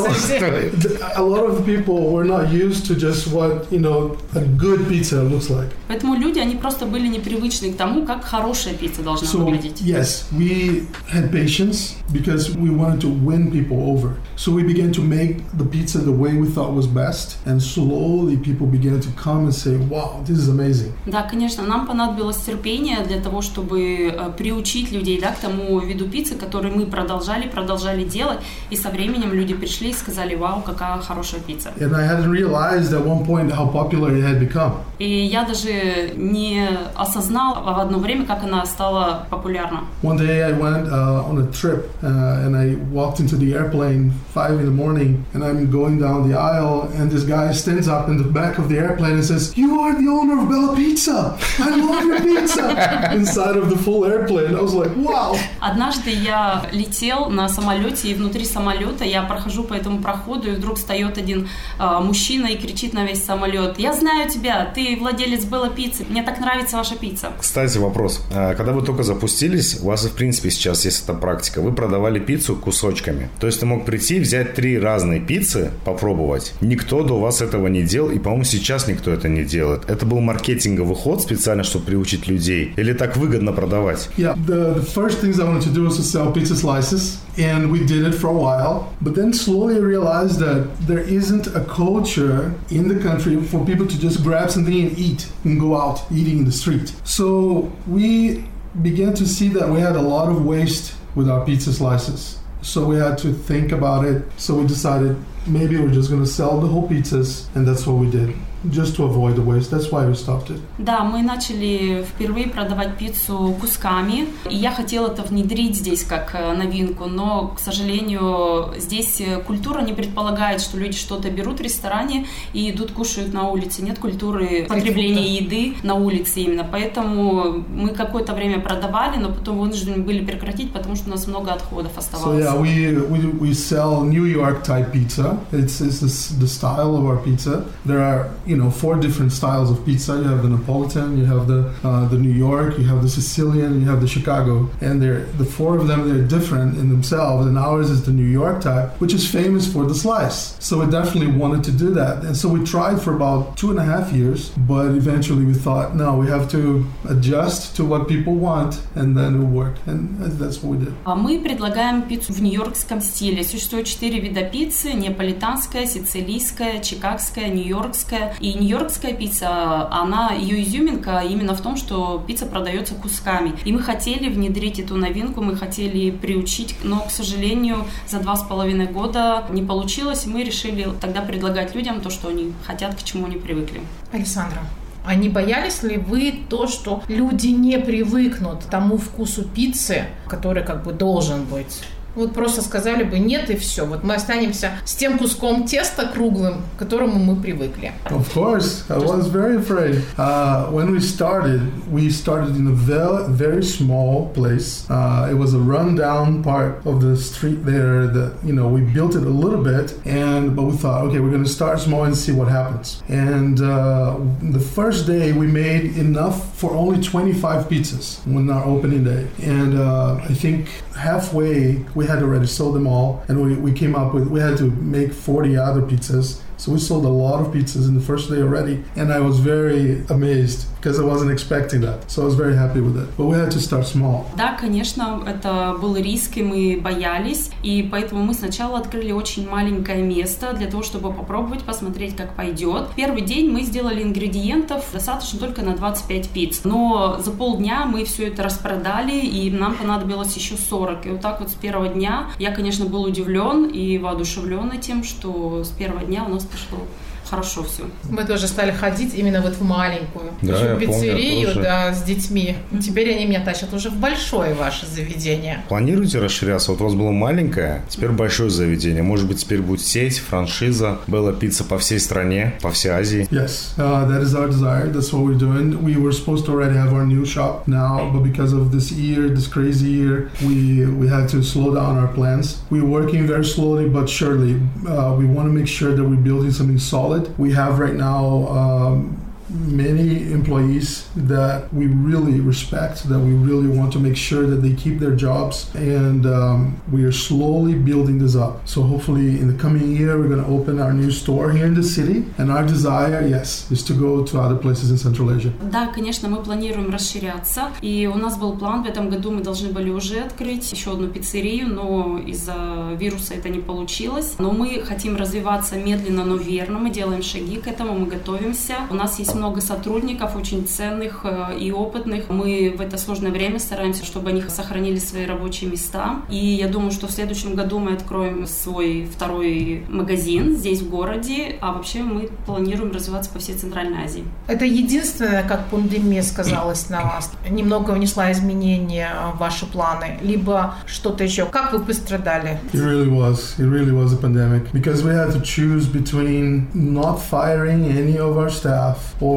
a 1.15 1.21
lot 1.21 1.45
of 1.49 1.57
the 1.57 1.63
people 1.63 2.11
were 2.11 2.23
not 2.25 2.51
used 2.51 2.85
to 2.87 2.95
just 2.95 3.27
what 3.27 3.71
you 3.71 3.79
know 3.79 4.17
a 4.35 4.41
good 4.41 4.87
pizza 4.87 5.21
looks 5.23 5.49
like. 5.49 5.69
Поэтому 5.87 6.15
люди, 6.15 6.39
они 6.39 6.55
просто 6.55 6.85
были 6.85 7.07
непривычны 7.07 7.71
к 7.73 7.77
тому, 7.77 8.05
как 8.05 8.23
хорошая 8.23 8.73
пицца 8.73 9.01
должна 9.03 9.27
So 9.27 9.39
выглядеть. 9.43 9.81
yes, 9.81 10.25
we 10.31 10.85
had 11.11 11.31
patience 11.31 11.95
because 12.11 12.55
we 12.55 12.69
wanted 12.69 13.01
to 13.01 13.09
win 13.09 13.51
people 13.51 13.77
over. 13.89 14.15
So 14.35 14.51
we 14.51 14.63
began 14.63 14.91
to 14.93 15.01
make 15.01 15.37
the 15.57 15.65
pizza 15.65 15.99
the 15.99 16.11
way 16.11 16.33
we 16.33 16.47
thought 16.47 16.73
was 16.73 16.87
best, 16.93 17.37
and 17.45 17.61
slowly 17.61 18.37
people 18.37 18.67
began 18.67 18.99
to 18.99 19.09
come 19.23 19.45
and 19.45 19.53
say, 19.53 19.77
"Wow, 19.89 20.23
this 20.25 20.37
is 20.37 20.49
amazing." 20.49 20.91
Да, 21.05 21.23
конечно, 21.23 21.63
нам 21.63 21.87
понадобилось 21.87 22.37
терпение 22.37 23.03
для 23.07 23.19
того, 23.19 23.41
чтобы 23.41 24.11
э, 24.11 24.31
приучить 24.37 24.91
людей 24.91 25.19
да, 25.19 25.31
к 25.31 25.39
тому 25.39 25.79
виду 25.79 26.07
пиццы, 26.07 26.35
который 26.35 26.71
мы 26.71 26.85
продолжали, 26.85 27.47
продолжали 27.47 28.03
делать. 28.03 28.39
И 28.69 28.75
со 28.75 28.89
временем 28.89 29.33
люди 29.33 29.53
пришли 29.53 29.89
и 29.89 29.93
сказали, 29.93 30.35
вау, 30.35 30.61
какая 30.61 30.99
хорошая 30.99 31.41
пицца. 31.41 31.71
And 31.79 31.95
I 31.95 32.05
hadn't 32.05 32.29
realized 32.29 32.93
at 32.93 33.05
one 33.05 33.25
point 33.25 33.51
how 33.51 33.67
popular 33.67 34.11
it 34.11 34.23
had 34.23 34.39
become. 34.39 34.73
И 34.99 35.25
я 35.25 35.43
даже 35.43 36.13
не 36.15 36.67
осознал 36.95 37.63
в 37.63 37.79
одно 37.79 37.99
время, 37.99 38.25
как 38.25 38.43
она 38.43 38.65
стала 38.65 39.25
популярна. 39.29 39.81
One 40.01 40.17
day 40.17 40.43
I 40.43 40.53
went 40.53 40.87
uh, 40.87 41.29
on 41.29 41.37
a 41.39 41.51
trip 41.51 41.89
uh, 42.01 42.45
and 42.45 42.55
I 42.55 42.75
walked 42.91 43.19
into 43.19 43.35
the 43.35 43.53
airplane 43.53 44.11
five 44.33 44.59
in 44.59 44.65
the 44.65 44.71
morning 44.71 45.25
and 45.33 45.43
I'm 45.43 45.69
going 45.69 45.99
down 45.99 46.29
the 46.29 46.37
aisle 46.37 46.82
and 46.97 47.11
this 47.11 47.23
guy 47.23 47.51
stands 47.53 47.87
up 47.87 48.09
in 48.09 48.17
the 48.17 48.23
back 48.23 48.57
of 48.57 48.69
the 48.69 48.77
airplane 48.77 49.13
and 49.13 49.23
says, 49.23 49.53
"You 49.55 49.79
are 49.81 49.93
the 49.95 50.07
owner 50.07 50.39
of 50.41 50.49
Bella 50.49 50.75
Pizza. 50.75 51.37
I 51.59 51.69
love 51.75 52.03
your 52.05 52.19
pizza." 52.21 53.13
Inside 53.13 53.57
of 53.57 53.69
the 53.69 53.77
full 53.77 54.05
airplane, 54.05 54.55
I 54.55 54.61
was 54.61 54.73
like, 54.73 54.95
"Wow." 54.95 55.37
Однажды 55.59 56.11
я 56.11 56.65
летел 56.71 57.29
на 57.29 57.49
самолете, 57.49 58.09
и 58.09 58.13
внутри 58.13 58.45
самолета 58.45 59.03
я 59.05 59.23
прохожу 59.23 59.63
по 59.63 59.73
этому 59.73 60.01
проходу, 60.01 60.51
и 60.51 60.55
вдруг 60.55 60.77
встает 60.77 61.17
один 61.17 61.47
а, 61.77 61.99
мужчина 61.99 62.47
и 62.47 62.57
кричит 62.57 62.93
на 62.93 63.05
весь 63.05 63.23
самолет, 63.23 63.79
«Я 63.79 63.93
знаю 63.93 64.29
тебя, 64.29 64.71
ты 64.73 64.97
владелец 64.99 65.45
Белла 65.45 65.69
Пиццы, 65.69 66.05
мне 66.09 66.23
так 66.23 66.39
нравится 66.39 66.77
ваша 66.77 66.95
пицца». 66.95 67.31
Кстати, 67.39 67.77
вопрос. 67.77 68.21
А, 68.33 68.53
Когда 68.55 68.71
вы 68.71 68.81
только 68.81 69.03
запустились, 69.03 69.79
у 69.81 69.87
вас, 69.87 70.03
в 70.03 70.13
принципе, 70.13 70.49
сейчас 70.49 70.85
есть 70.85 71.03
эта 71.03 71.13
практика. 71.13 71.61
Вы 71.61 71.71
продавали 71.73 72.19
пиццу 72.19 72.55
кусочками. 72.55 73.29
То 73.39 73.47
есть 73.47 73.59
ты 73.59 73.65
мог 73.65 73.85
прийти, 73.85 74.19
взять 74.19 74.53
три 74.53 74.79
разные 74.79 75.19
пиццы, 75.19 75.71
попробовать. 75.85 76.53
Никто 76.73 77.03
до 77.03 77.19
вас 77.19 77.39
этого 77.39 77.67
не 77.67 77.83
делал, 77.83 78.09
и, 78.09 78.17
по-моему, 78.17 78.45
сейчас 78.45 78.87
никто 78.87 79.11
это 79.11 79.29
не 79.29 79.43
делает. 79.43 79.87
Это 79.87 80.07
был 80.07 80.19
маркетинговый 80.21 80.95
ход 80.95 81.21
специально, 81.21 81.63
чтобы 81.63 81.85
приучить 81.85 82.27
людей? 82.27 82.73
Или 82.77 82.93
так 82.93 83.15
выгодно 83.15 83.51
продавать? 83.51 84.09
Yeah, 84.17 84.33
the, 84.47 84.73
the 84.73 84.81
first 84.81 85.19
things 85.21 85.39
I 85.39 85.43
wanted 85.43 85.61
to 85.65 85.71
do 85.71 85.83
was 85.83 85.97
to 85.97 86.03
sell 86.03 86.31
pizza 86.31 86.55
slices, 86.55 87.19
and 87.37 87.71
we 87.71 87.85
did 87.85 88.03
it 88.07 88.15
for 88.15 88.29
a 88.29 88.33
while. 88.33 88.87
But 89.01 89.13
then 89.13 89.33
slowly 89.33 89.79
realized 89.79 90.39
that 90.39 90.65
there 90.87 91.03
isn't 91.07 91.45
a 91.55 91.63
culture 91.63 92.55
in 92.71 92.87
the 92.87 92.99
country 92.99 93.39
for 93.43 93.63
people 93.63 93.85
to 93.85 93.99
just 93.99 94.23
grab 94.23 94.49
something 94.49 94.73
and 94.73 94.97
eat 94.97 95.27
and 95.43 95.59
go 95.59 95.75
out 95.79 96.01
eating 96.11 96.39
in 96.39 96.45
the 96.45 96.51
street. 96.51 96.91
So 97.03 97.71
we 97.87 98.45
began 98.81 99.13
to 99.13 99.27
see 99.27 99.49
that 99.49 99.69
we 99.69 99.79
had 99.79 99.95
a 99.95 100.01
lot 100.01 100.27
of 100.27 100.43
waste 100.43 100.95
with 101.13 101.29
our 101.29 101.45
pizza 101.45 101.71
slices. 101.71 102.39
So 102.63 102.85
we 102.85 102.95
had 102.95 103.17
to 103.19 103.33
think 103.33 103.73
about 103.73 104.05
it. 104.05 104.23
So 104.37 104.55
we 104.55 104.65
decided 104.65 105.17
maybe 105.45 105.77
we're 105.77 105.91
just 105.91 106.09
going 106.09 106.23
to 106.23 106.27
sell 106.27 106.61
the 106.61 106.67
whole 106.67 106.87
pizzas, 106.87 107.53
and 107.55 107.67
that's 107.67 107.85
what 107.85 107.97
we 107.97 108.09
did, 108.09 108.33
just 108.71 108.95
to 108.95 109.03
avoid 109.05 109.35
the 109.35 109.41
waste. 109.41 109.71
That's 109.71 109.91
why 109.91 110.05
we 110.05 110.15
stopped 110.15 110.49
it. 110.49 110.59
Да, 110.77 111.03
мы 111.03 111.21
начали 111.21 112.03
впервые 112.03 112.47
продавать 112.47 112.97
пиццу 112.97 113.55
кусками, 113.59 114.27
и 114.49 114.55
я 114.55 114.71
хотела 114.71 115.07
это 115.07 115.23
внедрить 115.23 115.75
здесь 115.75 116.03
как 116.03 116.31
э, 116.33 116.53
новинку, 116.53 117.05
но, 117.05 117.49
к 117.55 117.59
сожалению, 117.59 118.73
здесь 118.77 119.21
э, 119.21 119.39
культура 119.41 119.81
не 119.81 119.93
предполагает, 119.93 120.61
что 120.61 120.77
люди 120.77 120.97
что-то 120.97 121.29
берут 121.29 121.59
в 121.59 121.63
ресторане 121.63 122.25
и 122.53 122.69
идут 122.71 122.91
кушают 122.91 123.33
на 123.33 123.49
улице. 123.49 123.81
Нет 123.81 123.99
культуры 123.99 124.65
потребления 124.67 125.35
еды 125.35 125.75
на 125.83 125.95
улице 125.95 126.41
именно, 126.41 126.65
поэтому 126.69 127.63
мы 127.69 127.89
какое-то 127.89 128.33
время 128.33 128.59
продавали, 128.59 129.17
но 129.17 129.29
потом 129.29 129.59
вынуждены 129.59 130.03
были 130.03 130.23
прекратить, 130.23 130.71
потому 130.71 130.95
что 130.95 131.07
у 131.07 131.11
нас 131.11 131.27
много 131.27 131.51
отходов 131.53 131.91
So 131.95 131.99
оставалось. 131.99 132.43
yeah, 132.43 132.55
we, 132.59 132.95
we, 133.09 133.49
we 133.49 133.53
sell 133.53 134.03
New 134.03 134.25
York 134.25 134.63
type 134.63 134.91
pizza. 134.91 135.37
It's, 135.51 135.81
it's 135.81 135.99
this, 135.99 136.29
the 136.29 136.47
style 136.47 136.95
of 136.95 137.05
our 137.05 137.17
pizza. 137.17 137.65
There 137.85 138.01
are 138.01 138.29
you 138.52 138.56
know 138.56 138.70
four 138.70 138.96
different 138.96 139.32
styles 139.32 139.70
of 139.70 139.84
pizza. 139.84 140.16
You 140.16 140.24
have 140.24 140.42
the 140.42 140.48
Napolitan, 140.48 141.18
you 141.18 141.26
have 141.26 141.46
the 141.46 141.72
uh, 141.84 142.06
the 142.08 142.18
New 142.18 142.32
York, 142.32 142.78
you 142.78 142.84
have 142.84 143.02
the 143.02 143.08
Sicilian, 143.08 143.80
you 143.80 143.86
have 143.88 144.00
the 144.00 144.08
Chicago, 144.08 144.68
and 144.80 145.00
they're 145.00 145.24
the 145.38 145.44
four 145.44 145.76
of 145.76 145.86
them. 145.88 146.08
They're 146.08 146.26
different 146.26 146.76
in 146.76 146.88
themselves. 146.88 147.46
And 147.46 147.58
ours 147.58 147.90
is 147.90 148.04
the 148.04 148.12
New 148.12 148.30
York 148.40 148.60
type, 148.60 149.00
which 149.00 149.14
is 149.14 149.30
famous 149.30 149.70
for 149.72 149.86
the 149.86 149.94
slice. 149.94 150.56
So 150.60 150.80
we 150.80 150.90
definitely 150.90 151.32
wanted 151.42 151.62
to 151.64 151.72
do 151.72 151.90
that, 151.94 152.24
and 152.24 152.36
so 152.36 152.48
we 152.48 152.64
tried 152.64 153.00
for 153.00 153.14
about 153.14 153.56
two 153.56 153.70
and 153.70 153.78
a 153.78 153.84
half 153.84 154.12
years. 154.12 154.50
But 154.56 154.86
eventually 155.02 155.44
we 155.44 155.54
thought, 155.54 155.94
no, 155.94 156.16
we 156.16 156.26
have 156.28 156.50
to 156.52 156.84
adjust 157.08 157.76
to 157.76 157.84
what 157.84 158.08
people 158.08 158.34
want, 158.34 158.80
and 158.94 159.16
then 159.16 159.30
it 159.40 159.44
worked, 159.44 159.86
and 159.86 160.18
that's 160.40 160.62
what 160.62 160.70
we 160.72 160.84
did. 160.84 160.94
А 161.04 161.14
Мы 161.14 161.40
предлагаем 161.40 162.02
пиццу 162.02 162.32
в 162.32 162.40
нью-йоркском 162.42 163.00
стиле. 163.00 163.44
Существует 163.44 163.86
четыре 163.86 164.20
вида 164.20 164.42
пиццы. 164.42 164.92
Неаполитанская, 164.92 165.86
сицилийская, 165.86 166.80
чикагская, 166.80 167.48
нью-йоркская. 167.48 168.34
И 168.43 168.55
нью-йоркская 168.55 169.13
пицца, 169.13 169.87
она, 169.89 170.33
ее 170.33 170.61
изюминка 170.63 171.19
именно 171.21 171.55
в 171.55 171.61
том, 171.61 171.77
что 171.77 172.21
пицца 172.27 172.45
продается 172.45 172.93
кусками. 172.93 173.53
И 173.63 173.71
мы 173.71 173.79
хотели 173.79 174.27
внедрить 174.27 174.79
эту 174.79 174.97
новинку, 174.97 175.41
мы 175.41 175.55
хотели 175.55 176.11
приучить, 176.11 176.75
но, 176.83 176.99
к 176.99 177.09
сожалению, 177.09 177.85
за 178.05 178.19
два 178.19 178.35
с 178.35 178.43
половиной 178.43 178.87
года 178.87 179.45
не 179.49 179.63
получилось. 179.63 180.25
Мы 180.25 180.43
решили 180.43 180.89
тогда 180.99 181.21
предлагать 181.21 181.73
людям 181.73 182.01
то, 182.01 182.09
что 182.09 182.27
они 182.27 182.51
хотят, 182.65 182.95
к 182.95 183.03
чему 183.03 183.27
они 183.27 183.37
привыкли. 183.37 183.79
Александра, 184.11 184.59
а 185.05 185.15
не 185.15 185.29
боялись 185.29 185.81
ли 185.81 185.95
вы 185.95 186.33
то, 186.49 186.67
что 186.67 187.01
люди 187.07 187.47
не 187.47 187.79
привыкнут 187.79 188.65
к 188.65 188.69
тому 188.69 188.97
вкусу 188.97 189.43
пиццы, 189.43 190.07
который 190.27 190.65
как 190.65 190.83
бы 190.83 190.91
должен 190.91 191.45
быть 191.45 191.81
Вот 192.18 192.34
просто 192.34 192.62
сказали 192.62 193.04
бы 193.04 193.20
нет 193.20 193.48
и 193.48 193.54
все. 193.54 193.86
Вот 193.86 194.02
мы 194.02 194.14
останемся 194.14 194.72
с 194.84 194.94
тем 194.94 195.18
куском 195.18 195.64
теста 195.64 196.08
круглым, 196.12 196.62
к 196.74 196.78
которому 196.80 197.18
мы 197.18 197.36
привыкли. 197.36 197.92
Of 198.06 198.32
course, 198.34 198.82
I 198.88 198.98
was 198.98 199.28
very 199.28 199.56
afraid. 199.56 200.02
Uh, 200.16 200.66
when 200.72 200.90
we 200.90 200.98
started, 200.98 201.60
we 201.92 202.10
started 202.10 202.56
in 202.56 202.66
a 202.66 202.72
very, 202.72 203.28
very 203.28 203.62
small 203.62 204.30
place. 204.34 204.84
Uh, 204.90 205.28
it 205.30 205.34
was 205.34 205.54
a 205.54 205.60
rundown 205.60 206.42
part 206.42 206.84
of 206.84 207.00
the 207.00 207.16
street 207.16 207.64
there. 207.64 208.08
That 208.08 208.32
you 208.44 208.52
know, 208.52 208.66
we 208.66 208.80
built 208.80 209.14
it 209.14 209.22
a 209.22 209.30
little 209.30 209.62
bit, 209.62 209.94
and 210.04 210.56
but 210.56 210.64
we 210.64 210.76
thought, 210.76 211.04
okay, 211.04 211.20
we're 211.20 211.30
going 211.30 211.44
to 211.44 211.48
start 211.48 211.78
small 211.78 212.02
and 212.04 212.16
see 212.16 212.32
what 212.32 212.48
happens. 212.48 213.00
And 213.08 213.60
uh, 213.60 214.16
the 214.42 214.60
first 214.60 215.06
day, 215.06 215.32
we 215.32 215.46
made 215.46 215.96
enough 215.96 216.56
for 216.56 216.74
only 216.74 217.00
25 217.00 217.68
pizzas 217.68 218.26
when 218.26 218.50
our 218.50 218.64
opening 218.64 219.04
day, 219.04 219.28
and 219.40 219.78
uh, 219.78 220.16
I 220.16 220.34
think 220.34 220.68
halfway 220.98 221.84
we 222.03 222.09
had 222.09 222.21
already 222.21 222.47
sold 222.47 222.75
them 222.75 222.85
all, 222.85 223.23
and 223.29 223.41
we, 223.41 223.55
we 223.55 223.71
came 223.71 223.95
up 223.95 224.13
with 224.13 224.27
we 224.27 224.41
had 224.41 224.57
to 224.57 224.69
make 224.71 225.13
40 225.13 225.55
other 225.55 225.81
pizzas 225.81 226.41
so 226.63 226.71
we 226.71 226.79
sold 226.79 227.03
a 227.03 227.09
lot 227.09 227.41
of 227.41 227.51
pizzas 227.51 227.89
in 227.89 227.93
the 227.93 228.05
first 228.09 228.29
day 228.29 228.41
already, 228.41 228.81
and 228.95 229.11
I 229.11 229.19
was 229.19 229.37
very 229.39 230.01
amazed 230.09 230.65
because 230.77 230.97
I 230.97 231.03
wasn't 231.03 231.31
expecting 231.31 231.81
that. 231.81 232.09
So 232.09 232.21
I 232.21 232.25
was 232.25 232.35
very 232.35 232.55
happy 232.55 232.79
with 232.79 232.97
it. 232.97 233.07
But 233.17 233.25
we 233.25 233.35
had 233.35 233.51
to 233.51 233.59
start 233.59 233.85
small. 233.85 234.25
Да, 234.37 234.57
конечно, 234.57 235.21
это 235.25 235.75
был 235.81 235.97
риск, 235.97 236.37
и 236.37 236.43
мы 236.43 236.79
боялись, 236.81 237.49
и 237.63 237.87
поэтому 237.91 238.23
мы 238.23 238.33
сначала 238.33 238.77
открыли 238.77 239.11
очень 239.11 239.49
маленькое 239.49 240.01
место 240.03 240.53
для 240.53 240.67
того, 240.67 240.83
чтобы 240.83 241.11
попробовать, 241.11 241.63
посмотреть, 241.63 242.15
как 242.15 242.33
пойдет. 242.33 242.87
Первый 242.95 243.23
день 243.23 243.51
мы 243.51 243.63
сделали 243.63 244.01
ингредиентов 244.01 244.85
достаточно 244.93 245.39
только 245.39 245.63
на 245.63 245.75
25 245.75 246.29
пиц, 246.29 246.61
но 246.63 247.19
за 247.21 247.31
полдня 247.31 247.85
мы 247.85 248.05
все 248.05 248.27
это 248.27 248.43
распродали, 248.43 249.19
и 249.19 249.51
нам 249.51 249.75
понадобилось 249.75 250.33
еще 250.37 250.55
40. 250.55 251.05
И 251.07 251.09
вот 251.09 251.19
так 251.19 251.41
вот 251.41 251.49
с 251.49 251.55
первого 251.55 251.89
дня 251.89 252.27
я, 252.39 252.51
конечно, 252.51 252.85
был 252.85 253.03
удивлен 253.03 253.65
и 253.65 253.97
воодушевлен 253.97 254.71
этим, 254.71 255.03
что 255.03 255.65
с 255.65 255.69
первого 255.69 256.05
дня 256.05 256.23
у 256.23 256.29
нас 256.29 256.45
пошло 256.53 256.87
хорошо 257.33 257.63
все. 257.63 257.83
Мы 258.09 258.23
тоже 258.25 258.47
стали 258.47 258.71
ходить 258.71 259.13
именно 259.15 259.41
вот 259.41 259.53
в 259.55 259.63
маленькую 259.63 260.31
Да, 260.41 260.53
еще 260.55 260.65
я 260.65 260.75
в 260.75 260.79
помню, 260.79 261.01
пиццерию, 261.01 261.47
тоже. 261.47 261.61
да, 261.61 261.93
с 261.93 262.03
детьми. 262.03 262.55
Теперь 262.81 263.11
они 263.15 263.25
меня 263.25 263.43
тащат 263.43 263.73
уже 263.73 263.89
в 263.89 263.95
большое 263.97 264.53
ваше 264.53 264.85
заведение. 264.85 265.63
Планируете 265.67 266.19
расширяться? 266.19 266.71
Вот 266.71 266.81
у 266.81 266.83
вас 266.83 266.93
было 266.93 267.11
маленькое, 267.11 267.81
теперь 267.89 268.09
большое 268.09 268.49
заведение. 268.49 269.01
Может 269.03 269.27
быть, 269.27 269.39
теперь 269.39 269.61
будет 269.61 269.81
сеть, 269.81 270.19
франшиза, 270.19 270.99
Белла 271.07 271.33
Пицца 271.33 271.63
по 271.63 271.77
всей 271.77 271.99
стране, 271.99 272.53
по 272.61 272.69
всей 272.69 272.89
Азии. 272.89 273.27
Yes, 273.31 273.73
uh, 273.77 274.07
that 274.07 274.21
is 274.21 274.35
our 274.35 274.47
desire. 274.47 274.91
That's 274.91 275.11
what 275.11 275.23
we're 275.23 275.37
doing. 275.37 275.83
We 275.83 275.95
were 275.97 276.11
supposed 276.11 276.45
to 276.45 276.51
already 276.51 276.77
have 276.77 276.93
our 276.93 277.05
new 277.05 277.25
shop 277.25 277.67
now, 277.67 278.11
but 278.13 278.21
because 278.23 278.53
of 278.53 278.71
this 278.71 278.91
year, 278.91 279.29
this 279.29 279.47
crazy 279.47 279.89
year, 279.89 280.29
we 280.41 280.85
we 280.85 281.07
had 281.07 281.27
to 281.29 281.41
slow 281.41 281.73
down 281.73 281.97
our 281.97 282.09
plans. 282.13 282.61
We're 282.69 282.85
working 282.85 283.25
very 283.27 283.45
slowly 283.45 283.89
but 283.89 284.07
surely. 284.07 284.53
Uh, 284.87 285.15
we 285.17 285.25
want 285.25 285.47
to 285.49 285.53
make 285.59 285.67
sure 285.67 285.91
that 285.95 286.03
we're 286.03 286.23
building 286.29 286.51
something 286.51 286.77
solid. 286.79 287.22
We 287.37 287.53
have 287.53 287.79
right 287.79 287.95
now. 287.95 288.47
Um, 288.47 289.22
many 289.53 290.31
employees 290.31 291.07
that 291.15 291.73
we 291.73 291.87
really 291.87 292.39
respect, 292.39 293.07
that 293.09 293.19
we 293.19 293.33
really 293.33 293.67
want 293.67 293.93
to 293.93 293.99
make 293.99 294.17
sure 294.17 294.45
that 294.47 294.57
they 294.57 294.73
keep 294.73 294.99
their 294.99 295.15
jobs, 295.15 295.73
and 295.75 296.25
um, 296.25 296.81
we 296.91 297.03
are 297.03 297.11
slowly 297.11 297.75
building 297.75 298.19
this 298.19 298.35
up. 298.35 298.67
So 298.67 298.81
hopefully, 298.81 299.39
in 299.39 299.47
the 299.47 299.57
coming 299.61 299.95
year, 299.95 300.17
we're 300.17 300.29
going 300.29 300.43
to 300.43 300.49
open 300.49 300.79
our 300.79 300.93
new 300.93 301.11
store 301.11 301.51
here 301.51 301.65
in 301.65 301.73
the 301.73 301.83
city. 301.83 302.25
And 302.37 302.51
our 302.51 302.63
desire, 302.63 303.25
yes, 303.27 303.71
is 303.71 303.83
to 303.83 303.93
go 303.93 304.23
to 304.23 304.39
other 304.39 304.55
places 304.55 304.91
in 304.91 304.97
Central 304.97 305.31
Asia. 305.31 305.51
Да, 305.71 305.87
конечно, 305.87 306.29
мы 306.29 306.37
планируем 306.37 306.91
расширяться, 306.91 307.69
и 307.81 308.09
у 308.13 308.17
нас 308.17 308.37
был 308.37 308.57
план, 308.57 308.83
в 308.83 308.87
этом 308.87 309.09
году 309.09 309.31
мы 309.31 309.41
должны 309.41 309.71
были 309.71 309.89
уже 309.89 310.19
открыть 310.19 310.71
еще 310.71 310.93
одну 310.93 311.07
пиццерию, 311.07 311.67
но 311.67 312.19
из-за 312.25 312.95
вируса 312.99 313.33
это 313.35 313.49
не 313.49 313.59
получилось. 313.59 314.35
Но 314.39 314.51
мы 314.51 314.81
хотим 314.85 315.15
развиваться 315.15 315.75
медленно, 315.75 316.25
но 316.25 316.35
верно, 316.35 316.79
мы 316.79 316.89
делаем 316.89 317.21
шаги 317.21 317.57
к 317.57 317.67
этому, 317.67 317.93
мы 317.93 318.07
готовимся. 318.07 318.75
У 318.89 318.95
нас 318.95 319.19
есть 319.19 319.35
много 319.43 319.59
сотрудников, 319.59 320.37
очень 320.37 320.65
ценных 320.65 321.21
э, 321.25 321.57
и 321.59 321.69
опытных. 321.73 322.29
Мы 322.29 322.73
в 322.77 322.79
это 322.79 322.97
сложное 322.97 323.29
время 323.29 323.59
стараемся, 323.59 324.05
чтобы 324.05 324.29
они 324.29 324.41
сохранили 324.47 324.99
свои 324.99 325.25
рабочие 325.25 325.69
места. 325.69 326.21
И 326.29 326.37
я 326.37 326.69
думаю, 326.69 326.91
что 326.91 327.07
в 327.07 327.11
следующем 327.11 327.53
году 327.53 327.79
мы 327.79 327.91
откроем 327.91 328.47
свой 328.47 329.05
второй 329.13 329.83
магазин 329.89 330.55
здесь, 330.55 330.81
в 330.81 330.89
городе, 330.89 331.57
а 331.59 331.73
вообще 331.73 332.03
мы 332.03 332.29
планируем 332.45 332.93
развиваться 332.93 333.29
по 333.31 333.39
всей 333.39 333.55
Центральной 333.55 334.05
Азии. 334.05 334.23
Это 334.47 334.63
единственное, 334.63 335.43
как 335.43 335.65
пандемия 335.67 336.23
сказалась 336.23 336.89
на 336.89 337.01
вас, 337.01 337.31
немного 337.49 337.91
внесла 337.91 338.31
изменения 338.31 339.09
в 339.35 339.39
ваши 339.39 339.65
планы, 339.65 340.19
либо 340.21 340.75
что-то 340.85 341.25
еще. 341.25 341.45
Как 341.47 341.73
вы 341.73 341.79
пострадали? 341.79 342.61
It 342.71 342.79
really 342.79 343.09
was. 343.09 343.59
It 343.59 343.67
really 343.67 343.91
was 343.91 344.13
a 344.13 344.17
pandemic 344.17 344.71
because 344.71 345.03
we 345.03 345.13
had 345.13 345.33
to 345.33 345.41
choose 345.41 345.85
between 345.85 346.67
not 346.73 347.17
firing 347.19 347.85
any 347.85 348.17
of 348.17 348.37
our 348.37 348.49
staff 348.49 348.97
or, 349.19 349.32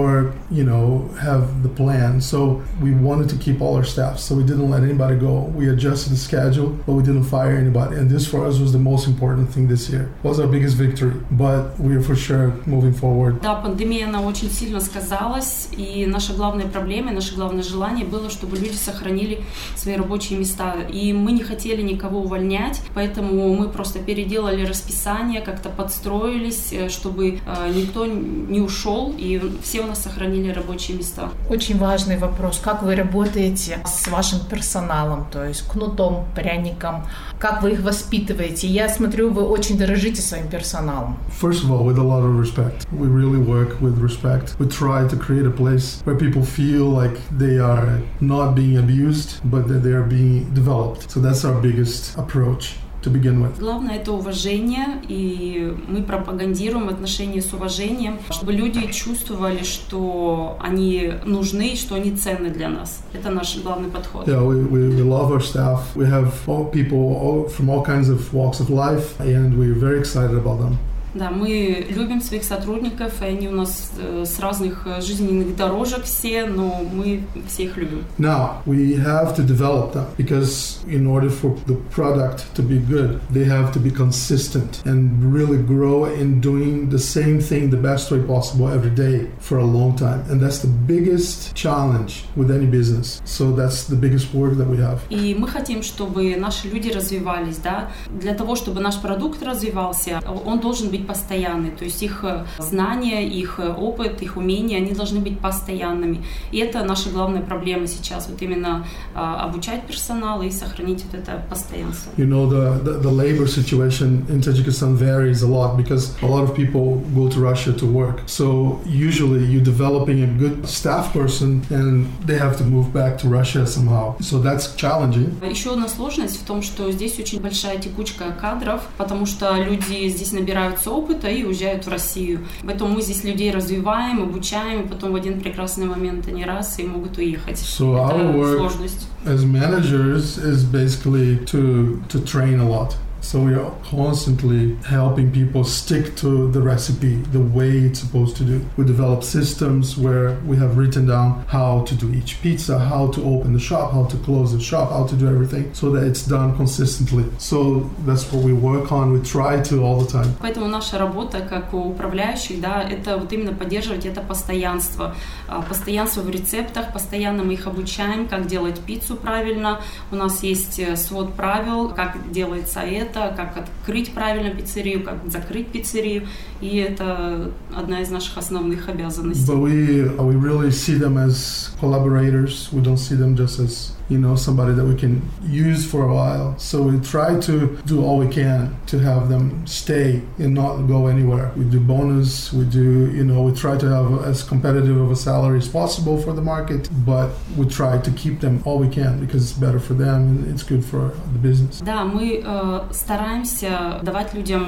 you 0.51 0.65
know, 0.65 1.09
have 1.21 1.63
the 1.63 1.69
plan. 1.69 2.21
So 2.21 2.63
we 2.85 2.91
wanted 3.09 3.29
to 3.31 3.37
keep 3.45 3.61
all 3.61 3.75
our 3.77 3.85
staff, 3.85 4.19
so 4.19 4.35
we 4.35 4.45
didn't 4.51 4.71
let 4.75 4.83
anybody 4.83 5.17
go. 5.29 5.35
We 5.61 5.65
adjusted 5.75 6.11
the 6.13 6.21
schedule, 6.29 6.71
but 6.87 6.95
we 6.99 7.03
didn't 7.03 7.25
fire 7.25 7.57
anybody. 7.57 7.97
And 7.97 8.11
this 8.11 8.27
for 8.27 8.41
us 8.49 8.59
was 8.59 8.73
the 8.73 8.85
most 8.93 9.05
important 9.13 9.47
thing 9.53 9.69
this 9.69 9.89
year. 9.93 10.05
Was 10.23 10.39
our 10.41 10.51
biggest 10.57 10.77
victory, 10.77 11.15
but 11.31 11.61
we 11.79 11.95
are 11.97 12.03
for 12.03 12.17
sure 12.17 12.47
moving 12.67 12.95
forward. 13.03 13.41
Да, 13.43 13.55
пандемия, 13.55 14.07
она 14.09 14.21
очень 14.21 14.51
сильно 14.51 14.81
сказалась, 14.81 15.69
и 15.77 16.07
наша 16.07 16.33
главная 16.35 16.67
проблема, 16.67 17.13
наше 17.13 17.35
главное 17.35 17.63
желание 17.63 18.07
было, 18.07 18.31
чтобы 18.31 18.57
люди 18.57 18.77
сохранили 18.77 19.41
свои 19.77 19.97
рабочие 19.97 20.39
места. 20.39 20.75
И 20.91 21.13
мы 21.13 21.33
не 21.33 21.43
хотели 21.43 21.83
никого 21.83 22.21
увольнять, 22.21 22.81
поэтому 22.95 23.55
мы 23.55 23.69
просто 23.69 23.99
переделали 23.99 24.65
расписание, 24.65 25.41
как-то 25.41 25.69
подстроились, 25.69 26.73
э, 26.73 26.89
чтобы 26.89 27.41
э, 27.47 27.73
никто 27.75 28.07
не 28.07 28.61
ушел, 28.61 29.15
и 29.17 29.41
все 29.63 29.76
у 29.81 29.87
нас 29.87 30.03
сохранили 30.03 30.51
рабочие 30.51 30.97
места. 30.97 31.31
Очень 31.49 31.79
важный 31.79 32.17
вопрос. 32.17 32.61
Как 32.63 32.83
вы 32.83 32.95
работаете 32.95 33.79
с 33.85 34.09
вашим 34.09 34.41
персоналом, 34.41 35.27
то 35.31 35.45
есть 35.45 35.63
кнутом, 35.69 36.27
пряником? 36.35 37.07
Как 37.39 37.63
вы 37.63 37.73
их 37.73 37.83
воспитываете? 37.83 38.67
Я 38.67 38.89
смотрю, 38.89 39.31
вы 39.31 39.43
очень 39.43 39.79
дорожите 39.79 40.23
своим 40.23 40.49
персоналом. 40.49 41.17
First 41.41 41.65
of 41.65 41.71
all, 41.71 41.85
with 41.85 41.99
a 41.99 42.03
lot 42.03 42.23
of 42.23 42.39
respect. 42.39 42.87
We 42.91 43.09
really 43.09 43.39
work 43.39 43.81
with 43.81 43.99
respect. 44.01 44.57
We 44.59 44.69
try 44.69 45.07
to 45.09 45.17
create 45.17 45.47
a 45.47 45.51
place 45.51 46.01
where 46.05 46.17
people 46.17 46.43
feel 46.43 46.87
like 46.91 47.19
they 47.31 47.59
are 47.59 48.01
not 48.21 48.55
being 48.55 48.79
abused, 48.79 49.41
but 49.45 49.69
that 49.69 49.83
they 49.83 49.93
are 49.93 50.07
being 50.07 50.53
developed. 50.55 51.11
So 51.11 51.21
that's 51.21 51.45
our 51.45 51.61
biggest 51.61 52.17
approach 52.17 52.77
to 53.07 53.13
begin 53.13 53.41
with. 53.41 53.59
Главное 53.59 53.97
это 53.97 54.13
уважение, 54.13 55.01
и 55.09 55.75
мы 55.89 56.03
пропагандируем 56.03 56.89
отношения 56.89 57.41
с 57.41 57.53
уважением, 57.53 58.19
чтобы 58.31 58.53
люди 58.53 58.87
чувствовали, 58.93 59.63
что 59.63 60.59
они 60.61 61.13
нужны, 61.25 61.73
и 61.73 61.77
что 61.77 61.95
они 61.95 62.11
ценны 62.17 62.51
для 62.51 62.69
нас. 62.69 63.03
Это 63.13 63.31
наш 63.31 63.57
главный 63.63 63.89
подход. 63.89 64.27
Yeah, 64.27 64.43
we, 64.43 64.65
we, 64.65 64.89
we 64.89 65.03
love 65.03 65.31
our 65.31 65.41
staff. 65.41 65.95
We 65.95 66.07
have 66.07 66.33
all 66.47 66.65
people 66.67 66.99
all, 66.99 67.49
from 67.49 67.71
all 67.71 67.83
kinds 67.83 68.09
of 68.09 68.33
walks 68.35 68.61
of 68.61 68.69
life, 68.71 69.19
and 69.21 69.57
we're 69.57 69.75
very 69.75 69.99
excited 69.99 70.37
about 70.37 70.59
them. 70.59 70.79
Да, 71.17 71.31
мы 71.31 71.87
любим 71.89 72.21
своих 72.21 72.45
сотрудников, 72.45 73.23
и 73.23 73.25
они 73.25 73.49
у 73.49 73.53
нас 73.53 73.93
э, 73.99 74.25
с 74.27 74.39
разных 74.39 74.87
э, 74.87 75.01
жизненных 75.01 75.57
дорожек 75.57 76.05
все, 76.05 76.45
но 76.45 76.83
мы 76.93 77.23
все 77.49 77.65
их 77.65 77.77
любим. 77.79 78.05
Now, 78.19 78.63
we 78.67 78.95
have 78.97 79.35
to 79.37 79.43
develop 79.43 79.95
them 79.95 80.07
because 80.19 80.79
in 80.87 81.07
order 81.07 81.31
for 81.31 81.57
the 81.67 81.77
product 81.91 82.45
to 82.55 82.63
be 82.63 82.79
good, 82.79 83.21
they 83.31 83.45
have 83.45 83.73
to 83.73 83.81
be 83.81 83.91
consistent 83.91 84.83
and 84.85 85.33
really 85.33 85.57
grow 85.57 86.05
in 86.05 86.41
doing 86.41 86.91
the 86.91 86.99
same 86.99 87.41
thing 87.41 87.71
the 87.71 87.81
best 87.81 88.11
way 88.11 88.21
possible 88.21 88.69
every 88.69 88.95
day 88.95 89.27
for 89.41 89.59
a 89.59 89.65
long 89.65 89.97
time. 89.97 90.23
And 90.29 90.39
that's 90.39 90.59
the 90.59 90.73
biggest 90.87 91.55
challenge 91.55 92.25
with 92.37 92.51
any 92.51 92.67
business. 92.67 93.23
So 93.25 93.53
that's 93.53 93.85
the 93.85 93.97
biggest 93.97 94.35
work 94.35 94.59
that 94.59 94.69
we 94.69 94.77
have. 94.79 95.01
И 95.09 95.35
мы 95.35 95.49
хотим, 95.49 95.83
чтобы 95.83 96.37
наши 96.37 96.69
люди 96.69 96.91
развивались, 96.91 97.57
да. 97.57 97.91
Для 98.11 98.35
того, 98.35 98.55
чтобы 98.55 98.81
наш 98.81 99.01
продукт 99.01 99.43
развивался, 99.43 100.21
он 100.45 100.61
должен 100.61 100.91
быть 100.91 101.06
постоянный. 101.07 101.71
То 101.71 101.85
есть 101.85 102.03
их 102.03 102.25
э, 102.25 102.45
знания, 102.59 103.27
их 103.27 103.59
э, 103.59 103.69
опыт, 103.69 104.23
их 104.23 104.37
умения, 104.37 104.79
они 104.79 104.93
должны 104.93 105.21
быть 105.21 105.39
постоянными. 105.39 106.25
И 106.53 106.59
это 106.59 106.85
наша 106.85 107.11
главная 107.11 107.43
проблема 107.43 107.87
сейчас. 107.87 108.29
Вот 108.29 108.43
именно 108.43 108.87
а, 109.15 109.45
обучать 109.45 109.87
персонал 109.87 110.43
и 110.43 110.51
сохранить 110.51 111.05
вот 111.05 111.15
это 111.15 111.43
постоянство. 111.49 112.11
You 112.17 112.27
know, 112.27 112.49
the, 112.49 112.83
the, 112.83 113.01
the 113.01 113.11
labor 113.11 113.47
situation 113.47 114.27
in 114.29 114.41
Tajikistan 114.41 114.95
varies 114.95 115.43
a 115.43 115.49
lot 115.49 115.77
because 115.77 116.15
a 116.23 116.27
lot 116.27 116.43
of 116.43 116.55
people 116.55 117.03
go 117.15 117.29
to 117.29 117.41
Russia 117.41 117.73
to 117.73 117.87
work. 117.87 118.23
So 118.27 118.81
usually 118.85 119.45
you're 119.45 119.65
developing 119.65 120.23
a 120.23 120.27
good 120.27 120.69
staff 120.69 121.13
person 121.13 121.63
and 121.71 122.07
they 122.25 122.39
have 122.39 122.57
to 122.59 122.65
move 122.65 122.93
back 122.93 123.19
to 123.19 123.29
Russia 123.29 123.67
somehow. 123.67 124.17
So 124.21 124.39
that's 124.39 124.75
challenging. 124.77 125.37
Еще 125.43 125.73
одна 125.73 125.89
сложность 125.89 126.41
в 126.41 126.45
том, 126.45 126.63
что 126.63 126.91
здесь 126.91 127.19
очень 127.19 127.41
большая 127.41 127.79
текучка 127.79 128.33
кадров, 128.33 128.83
потому 128.97 129.27
что 129.27 129.57
люди 129.57 130.09
здесь 130.09 130.33
набираются 130.33 130.91
опыта 130.97 131.29
и 131.29 131.45
уезжают 131.45 131.87
в 131.87 131.91
Россию. 131.91 132.41
Поэтому 132.65 132.95
мы 132.95 133.03
здесь 133.03 133.25
людей 133.25 133.51
развиваем, 133.51 134.23
обучаем, 134.23 134.83
и 134.83 134.89
потом 134.89 135.13
в 135.13 135.17
один 135.17 135.41
прекрасный 135.41 135.87
момент 135.87 136.29
они 136.29 136.45
раз 136.45 136.79
и 136.79 136.85
могут 136.85 137.19
уехать. 137.19 137.59
So 137.59 137.97
Это 137.97 138.57
сложность. 138.57 139.07
as 139.25 139.45
managers 139.45 140.39
is 140.39 140.65
basically 140.65 141.39
to 141.47 142.01
to 142.09 142.21
train 142.25 142.61
a 142.61 142.69
lot. 142.69 142.97
So 143.26 143.40
we 143.40 143.54
are 143.54 143.72
constantly 143.84 144.76
helping 144.84 145.32
people 145.32 145.64
stick 145.64 146.16
to 146.18 146.52
the 146.52 146.60
recipe, 146.60 147.16
the 147.32 147.40
way 147.40 147.70
it's 147.70 148.00
supposed 148.00 148.36
to 148.38 148.44
do. 148.44 148.66
We 148.78 148.84
develop 148.84 149.24
systems 149.24 149.96
where 149.96 150.38
we 150.46 150.58
have 150.58 150.76
written 150.76 151.06
down 151.08 151.46
how 151.48 151.82
to 151.84 151.96
do 151.96 152.12
each 152.14 152.42
pizza, 152.42 152.80
how 152.80 153.12
to 153.12 153.24
open 153.24 153.54
the 153.54 153.60
shop, 153.60 153.94
how 153.94 154.06
to 154.06 154.18
close 154.18 154.52
the 154.54 154.60
shop, 154.60 154.90
how 154.92 155.06
to 155.06 155.16
do 155.16 155.28
everything 155.28 155.72
so 155.74 155.92
that 155.92 156.04
it's 156.04 156.26
done 156.26 156.56
consistently. 156.58 157.26
So 157.38 157.90
that's 158.06 158.30
what 158.32 158.44
we 158.44 158.54
work 158.54 158.92
on. 158.92 159.14
We 159.14 159.22
try 159.22 159.62
to 159.70 159.84
all 159.84 160.02
the 160.02 160.12
time. 160.12 160.36
Поэтому 160.42 160.68
наша 160.68 160.98
работа, 160.98 161.42
как 161.42 161.74
у 161.74 161.92
управляющих, 161.92 162.60
да, 162.60 162.82
это 162.82 163.18
вот 163.18 163.32
именно 163.32 163.54
поддерживать 163.54 164.06
это 164.06 164.22
постоянство. 164.22 165.16
А, 165.48 165.62
Постоянство 165.62 166.22
в 166.22 166.30
рецептах, 166.30 166.92
постоянно 166.92 167.44
мы 167.44 167.54
их 167.54 167.68
обучаем, 167.68 168.28
как 168.28 168.48
делать 168.48 168.80
пиццу 168.80 169.16
правильно. 169.16 169.80
У 170.12 170.16
нас 170.16 170.44
есть 170.44 170.80
э, 170.80 170.96
свод 170.96 171.34
правил, 171.34 171.90
как 171.90 172.32
делается 172.32 172.80
это, 172.80 173.15
как 173.37 173.57
открыть 173.57 174.13
правильно 174.13 174.51
пиццерию, 174.51 175.03
как 175.03 175.17
закрыть 175.27 175.69
пиццерию. 175.69 176.27
И 176.62 176.78
это 176.78 177.52
одна 177.76 178.02
из 178.02 178.10
наших 178.10 178.38
основных 178.38 178.88
обязанностей. 178.88 179.48
But 179.48 179.60
we 179.60 180.04
we 180.20 180.36
really 180.36 180.72
see 180.72 180.98
them 180.98 181.18
as 181.18 181.72
collaborators. 181.80 182.70
We 182.72 182.82
don't 182.82 182.98
see 182.98 183.16
them 183.16 183.36
just 183.36 183.60
as 183.60 183.94
you 184.10 184.20
know 184.20 184.36
somebody 184.36 184.74
that 184.74 184.86
we 184.86 184.96
can 184.96 185.22
use 185.42 185.86
for 185.90 186.04
a 186.04 186.14
while. 186.14 186.54
So 186.60 186.84
we 186.84 187.00
try 187.00 187.40
to 187.40 187.78
do 187.86 188.04
all 188.06 188.18
we 188.20 188.28
can 188.28 188.76
to 188.88 189.00
have 189.00 189.30
them 189.30 189.66
stay 189.66 190.22
and 190.38 190.54
not 190.54 190.88
go 190.88 191.08
anywhere. 191.08 191.52
We 191.56 191.64
do 191.64 191.80
bonus. 191.80 192.54
We 192.54 192.66
do 192.66 193.10
you 193.12 193.24
know 193.24 193.42
we 193.42 193.54
try 193.54 193.76
to 193.78 193.88
have 193.88 194.24
as 194.24 194.44
competitive 194.44 194.98
of 194.98 195.10
a 195.10 195.16
salary 195.16 195.58
as 195.58 195.68
possible 195.68 196.18
for 196.22 196.34
the 196.34 196.42
market, 196.42 196.90
but 197.06 197.30
we 197.58 197.66
try 197.66 197.98
to 197.98 198.12
keep 198.12 198.40
them 198.40 198.62
all 198.66 198.78
we 198.78 198.90
can 198.90 199.20
because 199.20 199.42
it's 199.50 199.60
better 199.60 199.80
for 199.80 199.96
them 199.96 200.20
and 200.30 200.48
it's 200.52 200.64
good 200.64 200.84
for 200.86 201.12
the 201.34 201.40
business. 201.40 201.82
Да, 201.82 202.04
мы 202.06 202.42
э, 202.44 202.82
стараемся 202.92 204.00
давать 204.04 204.34
людям 204.34 204.66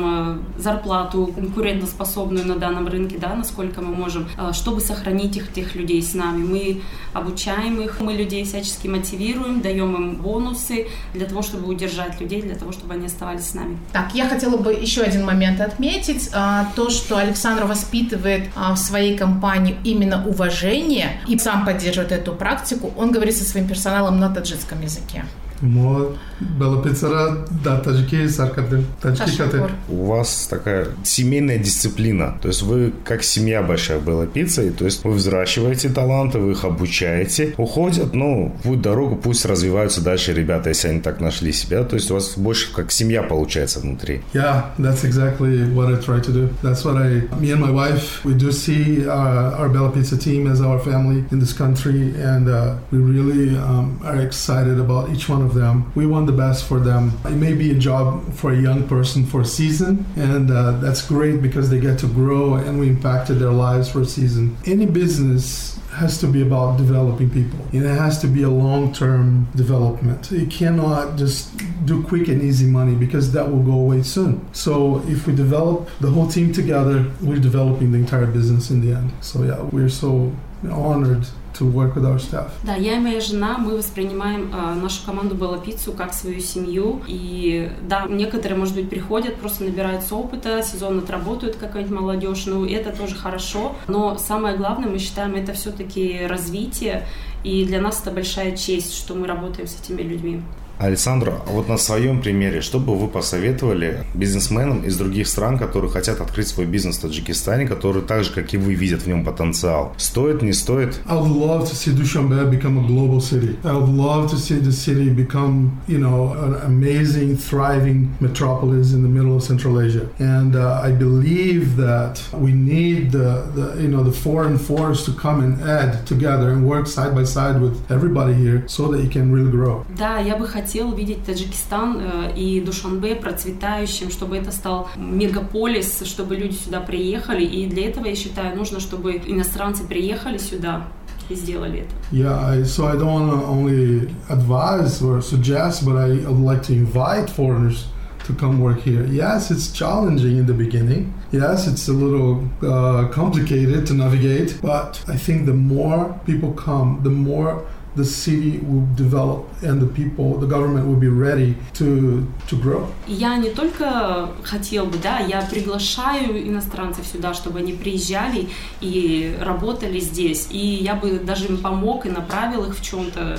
э, 0.58 0.62
зарплату 0.62 1.34
конкурентоспособную 1.78 2.46
на 2.46 2.56
данном 2.56 2.88
рынке, 2.88 3.18
да, 3.18 3.34
насколько 3.34 3.80
мы 3.80 3.94
можем, 3.94 4.28
э, 4.36 4.52
чтобы 4.52 4.80
сохранить 4.80 5.36
их, 5.36 5.52
тех 5.52 5.74
людей 5.74 6.02
с 6.02 6.14
нами. 6.14 6.44
Мы 6.44 6.82
обучаем 7.12 7.80
их, 7.80 8.00
мы 8.00 8.12
людей 8.12 8.44
всячески 8.44 8.88
мотивируем, 8.88 9.60
даем 9.60 9.94
им 9.94 10.16
бонусы 10.16 10.86
для 11.14 11.26
того, 11.26 11.42
чтобы 11.42 11.68
удержать 11.68 12.20
людей, 12.20 12.42
для 12.42 12.54
того, 12.54 12.72
чтобы 12.72 12.94
они 12.94 13.06
оставались 13.06 13.46
с 13.46 13.54
нами. 13.54 13.78
Так, 13.92 14.14
я 14.14 14.28
хотела 14.28 14.56
бы 14.56 14.72
еще 14.72 15.02
один 15.02 15.24
момент 15.24 15.60
отметить. 15.60 16.30
А, 16.32 16.66
То, 16.76 16.90
что 16.90 17.16
Александр 17.16 17.64
воспитывает 17.64 18.48
а, 18.54 18.74
в 18.74 18.78
своей 18.78 19.16
компании 19.16 19.76
именно 19.84 20.26
уважение 20.26 21.20
и 21.28 21.38
сам 21.38 21.64
поддерживает 21.64 22.12
эту 22.12 22.32
практику, 22.32 22.92
он 22.96 23.12
говорит 23.12 23.36
со 23.36 23.44
своим 23.44 23.68
персоналом 23.68 24.18
на 24.18 24.28
таджикском 24.28 24.82
языке. 24.82 25.24
Мо 25.61 26.12
бела 26.40 26.83
пиццера 26.83 27.47
да 27.64 27.79
таджики 27.79 28.29
саркады 28.29 28.85
таджики. 29.01 29.31
Хашакур. 29.31 29.71
У 29.88 30.05
вас 30.05 30.47
такая 30.49 30.88
семейная 31.05 31.59
дисциплина. 31.59 32.38
То 32.40 32.49
есть 32.49 32.62
вы 32.62 32.92
как 33.05 33.23
семья 33.23 33.62
большая 33.62 33.99
была 33.99 34.27
пиццей. 34.27 34.71
То 34.71 34.85
есть 34.85 35.05
вы 35.05 35.12
взращиваете 35.12 35.88
таланты, 35.88 36.38
вы 36.38 36.53
их 36.53 36.64
обучаете, 36.64 37.55
уходят, 37.57 38.14
ну, 38.14 38.57
путь 38.62 38.81
дорогу, 38.81 39.16
пусть 39.16 39.44
развиваются 39.44 40.03
дальше 40.03 40.33
ребята, 40.33 40.68
если 40.71 40.88
они 40.88 41.01
так 41.01 41.21
нашли 41.21 41.53
себя. 41.53 41.85
То 41.85 41.97
есть 41.97 42.11
у 42.11 42.14
вас 42.14 42.37
больше 42.37 42.73
как 42.73 42.92
семья 42.92 43.23
получается 43.23 43.81
внутри. 43.81 44.23
Yeah, 44.33 44.66
that's 44.79 45.05
exactly 45.05 45.73
what 45.75 45.92
I 45.92 45.97
try 46.01 46.21
to 46.21 46.33
do. 46.33 46.49
That's 46.62 46.85
what 46.85 46.97
I, 46.97 47.29
me 47.40 47.51
and 47.53 47.61
my 47.61 47.71
wife, 47.71 48.25
we 48.25 48.35
do 48.35 48.53
see 48.53 49.07
uh, 49.07 49.59
our 49.59 49.68
Bella 49.68 49.90
Pizza 49.90 50.16
team 50.16 50.47
as 50.47 50.61
our 50.61 50.79
family 50.79 51.25
in 51.31 51.40
this 51.40 51.53
country, 51.53 52.14
and 52.16 52.49
uh, 52.49 52.77
we 52.90 52.99
really 52.99 53.57
um, 53.57 54.01
are 54.05 54.21
excited 54.21 54.79
about 54.79 55.11
each 55.11 55.29
one 55.29 55.42
of 55.42 55.47
them. 55.54 55.92
We 55.94 56.06
want 56.06 56.26
the 56.26 56.32
best 56.32 56.64
for 56.64 56.78
them. 56.78 57.18
It 57.24 57.37
may 57.37 57.54
be 57.54 57.70
a 57.70 57.78
job 57.78 58.32
for 58.32 58.52
a 58.52 58.61
young 58.61 58.88
person 58.88 59.26
for 59.26 59.40
a 59.40 59.46
season, 59.46 60.06
and 60.16 60.50
uh, 60.50 60.72
that's 60.72 61.06
great 61.06 61.42
because 61.42 61.70
they 61.70 61.80
get 61.80 61.98
to 62.00 62.06
grow 62.06 62.54
and 62.54 62.78
we 62.78 62.88
impacted 62.88 63.38
their 63.38 63.50
lives 63.52 63.90
for 63.90 64.00
a 64.02 64.06
season. 64.06 64.56
Any 64.66 64.87
business 64.87 65.78
has 65.98 66.18
to 66.18 66.26
be 66.26 66.42
about 66.42 66.78
developing 66.78 67.28
people. 67.28 67.58
And 67.72 67.84
it 67.84 67.98
has 67.98 68.20
to 68.20 68.28
be 68.28 68.42
a 68.44 68.48
long-term 68.48 69.48
development. 69.56 70.30
It 70.30 70.50
cannot 70.50 71.16
just 71.16 71.56
do 71.87 72.02
quick 72.04 72.28
and 72.28 72.40
easy 72.40 72.66
money 72.66 72.94
because 72.94 73.32
that 73.32 73.50
will 73.50 73.62
go 73.62 73.72
away 73.72 74.02
soon. 74.02 74.46
So 74.54 75.02
if 75.08 75.26
we 75.26 75.34
develop 75.34 75.90
the 76.00 76.11
whole 76.11 76.28
team 76.28 76.52
together, 76.52 77.11
we're 77.20 77.40
developing 77.40 77.92
the 77.92 77.98
entire 77.98 78.26
business 78.26 78.70
in 78.70 78.80
the 78.80 78.96
end. 78.96 79.12
So 79.20 79.42
yeah, 79.42 79.61
we're 79.62 79.88
so 79.88 80.32
honored 80.62 81.25
to 81.59 81.64
work 81.64 81.94
with 81.94 82.05
our 82.05 82.18
staff. 82.18 82.51
Да, 82.62 82.75
я 82.75 82.97
и 82.97 83.01
моя 83.01 83.21
жена, 83.21 83.59
мы 83.59 83.77
воспринимаем 83.77 84.53
э, 84.53 84.75
нашу 84.75 85.05
команду 85.05 85.35
Белла 85.35 85.59
Пиццу 85.59 85.92
как 85.92 86.14
свою 86.14 86.40
семью. 86.40 87.01
И 87.07 87.71
да, 87.88 88.07
некоторые, 88.09 88.59
может 88.59 88.75
быть, 88.75 88.88
приходят, 88.88 89.37
просто 89.37 89.64
набираются 89.64 90.14
опыта, 90.14 90.62
сезон 90.62 90.99
отработают 90.99 91.57
какая-нибудь 91.57 92.01
молодежь, 92.01 92.47
ну 92.47 92.64
это 92.64 92.97
тоже 92.97 93.14
хорошо. 93.14 93.75
Но 93.88 94.18
самое 94.18 94.57
главное, 94.57 94.88
мы 94.88 94.99
считаем, 94.99 95.35
это 95.35 95.53
все-таки 95.53 96.27
развитие. 96.27 97.07
И 97.44 97.64
для 97.64 97.81
нас 97.81 98.01
это 98.01 98.11
большая 98.11 98.57
честь, 98.57 98.94
что 98.94 99.14
мы 99.14 99.27
работаем 99.27 99.68
с 99.68 99.81
этими 99.81 100.03
людьми. 100.03 100.42
Александр, 100.78 101.32
а 101.46 101.50
вот 101.50 101.68
на 101.68 101.76
своем 101.76 102.22
примере, 102.22 102.60
что 102.60 102.78
бы 102.78 102.96
вы 102.96 103.08
посоветовали 103.08 104.04
бизнесменам 104.14 104.82
из 104.82 104.96
других 104.96 105.26
стран, 105.26 105.58
которые 105.58 105.90
хотят 105.90 106.20
открыть 106.20 106.48
свой 106.48 106.66
бизнес 106.66 106.98
в 106.98 107.00
Таджикистане, 107.00 107.66
которые 107.66 108.04
так 108.04 108.22
же, 108.24 108.32
как 108.32 108.54
и 108.54 108.56
вы, 108.56 108.74
видят 108.74 109.02
в 109.02 109.06
нем 109.08 109.24
потенциал? 109.24 109.92
Стоит, 109.96 110.42
не 110.42 110.52
стоит? 110.52 111.00
I 111.06 111.16
would 111.16 111.32
love 111.32 111.64
to 111.64 111.74
see 111.74 111.92
Dushanbe 111.92 112.48
become 112.48 112.78
a 112.78 112.86
global 112.86 113.20
city. 113.20 113.58
I 113.64 113.72
would 113.72 113.88
love 113.88 114.30
to 114.30 114.36
see 114.36 114.60
the 114.60 114.72
city 114.72 115.10
become, 115.10 115.80
you 115.88 115.98
know, 115.98 116.32
an 116.34 116.54
amazing, 116.64 117.36
thriving 117.36 118.14
metropolis 118.20 118.92
in 118.92 119.02
the 119.02 119.08
middle 119.08 119.34
of 119.34 119.42
Central 119.42 119.80
Asia. 119.80 120.08
And 120.20 120.54
uh, 120.54 120.80
I 120.80 120.92
believe 120.92 121.76
that 121.76 122.22
we 122.32 122.52
need 122.52 123.10
the, 123.10 123.42
the, 123.54 123.82
you 123.82 123.88
know, 123.88 124.04
the 124.04 124.12
foreign 124.12 124.58
force 124.58 125.04
to 125.06 125.12
come 125.12 125.42
and 125.42 125.60
add 125.62 126.06
together 126.06 126.50
and 126.50 126.68
work 126.68 126.86
side 126.86 127.14
by 127.14 127.24
side 127.24 127.60
with 127.60 127.76
everybody 127.90 128.34
here 128.34 128.62
so 128.68 128.88
that 128.88 129.00
it 129.00 129.10
can 129.10 129.32
really 129.32 129.50
grow. 129.50 129.84
Да, 129.98 130.18
я 130.18 130.36
бы 130.36 130.46
хотела 130.46 130.67
видеть 130.74 131.24
Таджикистан 131.24 132.00
э, 132.00 132.33
и 132.37 132.61
Душанбе 132.61 133.14
процветающим, 133.14 134.11
чтобы 134.11 134.37
это 134.37 134.52
стал 134.52 134.88
мегаполис, 134.96 136.02
чтобы 136.04 136.37
люди 136.37 136.54
сюда 136.54 136.81
приехали. 136.81 137.44
И 137.44 137.66
для 137.66 137.88
этого, 137.88 138.07
я 138.07 138.14
считаю, 138.14 138.57
нужно, 138.57 138.81
чтобы 138.81 139.12
иностранцы 139.26 139.85
приехали 139.85 140.38
сюда 140.38 140.88
и 141.28 141.35
сделали 141.35 141.81
это. 141.81 141.94
Yeah, 142.11 142.64
so 142.64 142.87
I 142.87 142.96
don't 142.96 143.12
want 143.12 143.31
to 143.31 143.46
only 143.46 144.09
advise 144.28 145.02
or 145.02 145.20
suggest, 145.20 145.85
but 145.85 145.96
I 145.96 146.26
would 146.26 146.40
like 146.40 146.62
to 146.64 146.72
invite 146.72 147.28
foreigners 147.31 147.87
to 148.28 148.35
come 148.35 148.61
work 148.61 148.81
here. 148.81 149.04
Yes, 149.07 149.50
it's 149.50 149.72
challenging 149.72 150.37
in 150.38 150.46
the 150.46 150.54
beginning. 150.54 151.12
Yes, 151.33 151.66
it's 151.66 151.88
a 151.88 151.92
little 151.92 152.48
uh, 152.62 153.09
complicated 153.09 153.87
to 153.87 153.94
navigate, 153.94 154.59
but 154.62 155.02
I 155.09 155.16
think 155.16 155.46
the 155.46 155.54
more 155.54 156.18
people 156.26 156.52
come, 156.52 157.00
the 157.02 157.11
more 157.11 157.64
the 157.98 158.04
city 158.04 158.61
will 158.68 158.87
develop 158.96 159.40
and 159.62 159.82
the 159.82 159.90
people, 160.00 160.38
the 160.38 160.46
government 160.46 160.87
will 160.87 161.02
be 161.08 161.08
ready 161.08 161.54
to 161.74 162.24
to 162.48 162.56
grow. 162.64 162.87
Я 163.06 163.37
не 163.37 163.50
только 163.50 164.30
хотел 164.44 164.87
бы, 164.87 164.98
да, 165.02 165.18
я 165.18 165.42
приглашаю 165.42 166.48
иностранцев 166.48 167.06
сюда, 167.06 167.34
чтобы 167.34 167.58
они 167.58 167.72
приезжали 167.72 168.48
и 168.80 169.37
работали 169.40 170.00
здесь. 170.00 170.48
И 170.50 170.58
я 170.58 170.94
бы 170.94 171.18
даже 171.18 171.46
им 171.46 171.58
помог 171.58 172.06
и 172.06 172.11
направил 172.11 172.64
их 172.64 172.78
в 172.78 172.82
чем-то. 172.82 173.38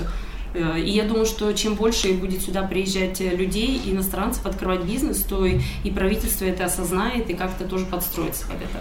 Э, 0.54 0.80
И 0.80 0.92
я 0.92 1.06
думаю, 1.06 1.26
что 1.26 1.52
чем 1.54 1.76
больше 1.76 2.14
будет 2.14 2.42
сюда 2.42 2.64
приезжать 2.64 3.22
э, 3.22 3.36
людей, 3.36 3.82
иностранцев, 3.86 4.46
открывать 4.46 4.84
бизнес, 4.84 5.22
то 5.22 5.46
и 5.46 5.60
и 5.84 5.92
правительство 5.92 6.46
это 6.46 6.66
осознает 6.66 7.30
и 7.30 7.34
как-то 7.34 7.64
тоже 7.66 7.86
подстроится 7.86 8.46
под 8.48 8.58
это. 8.58 8.80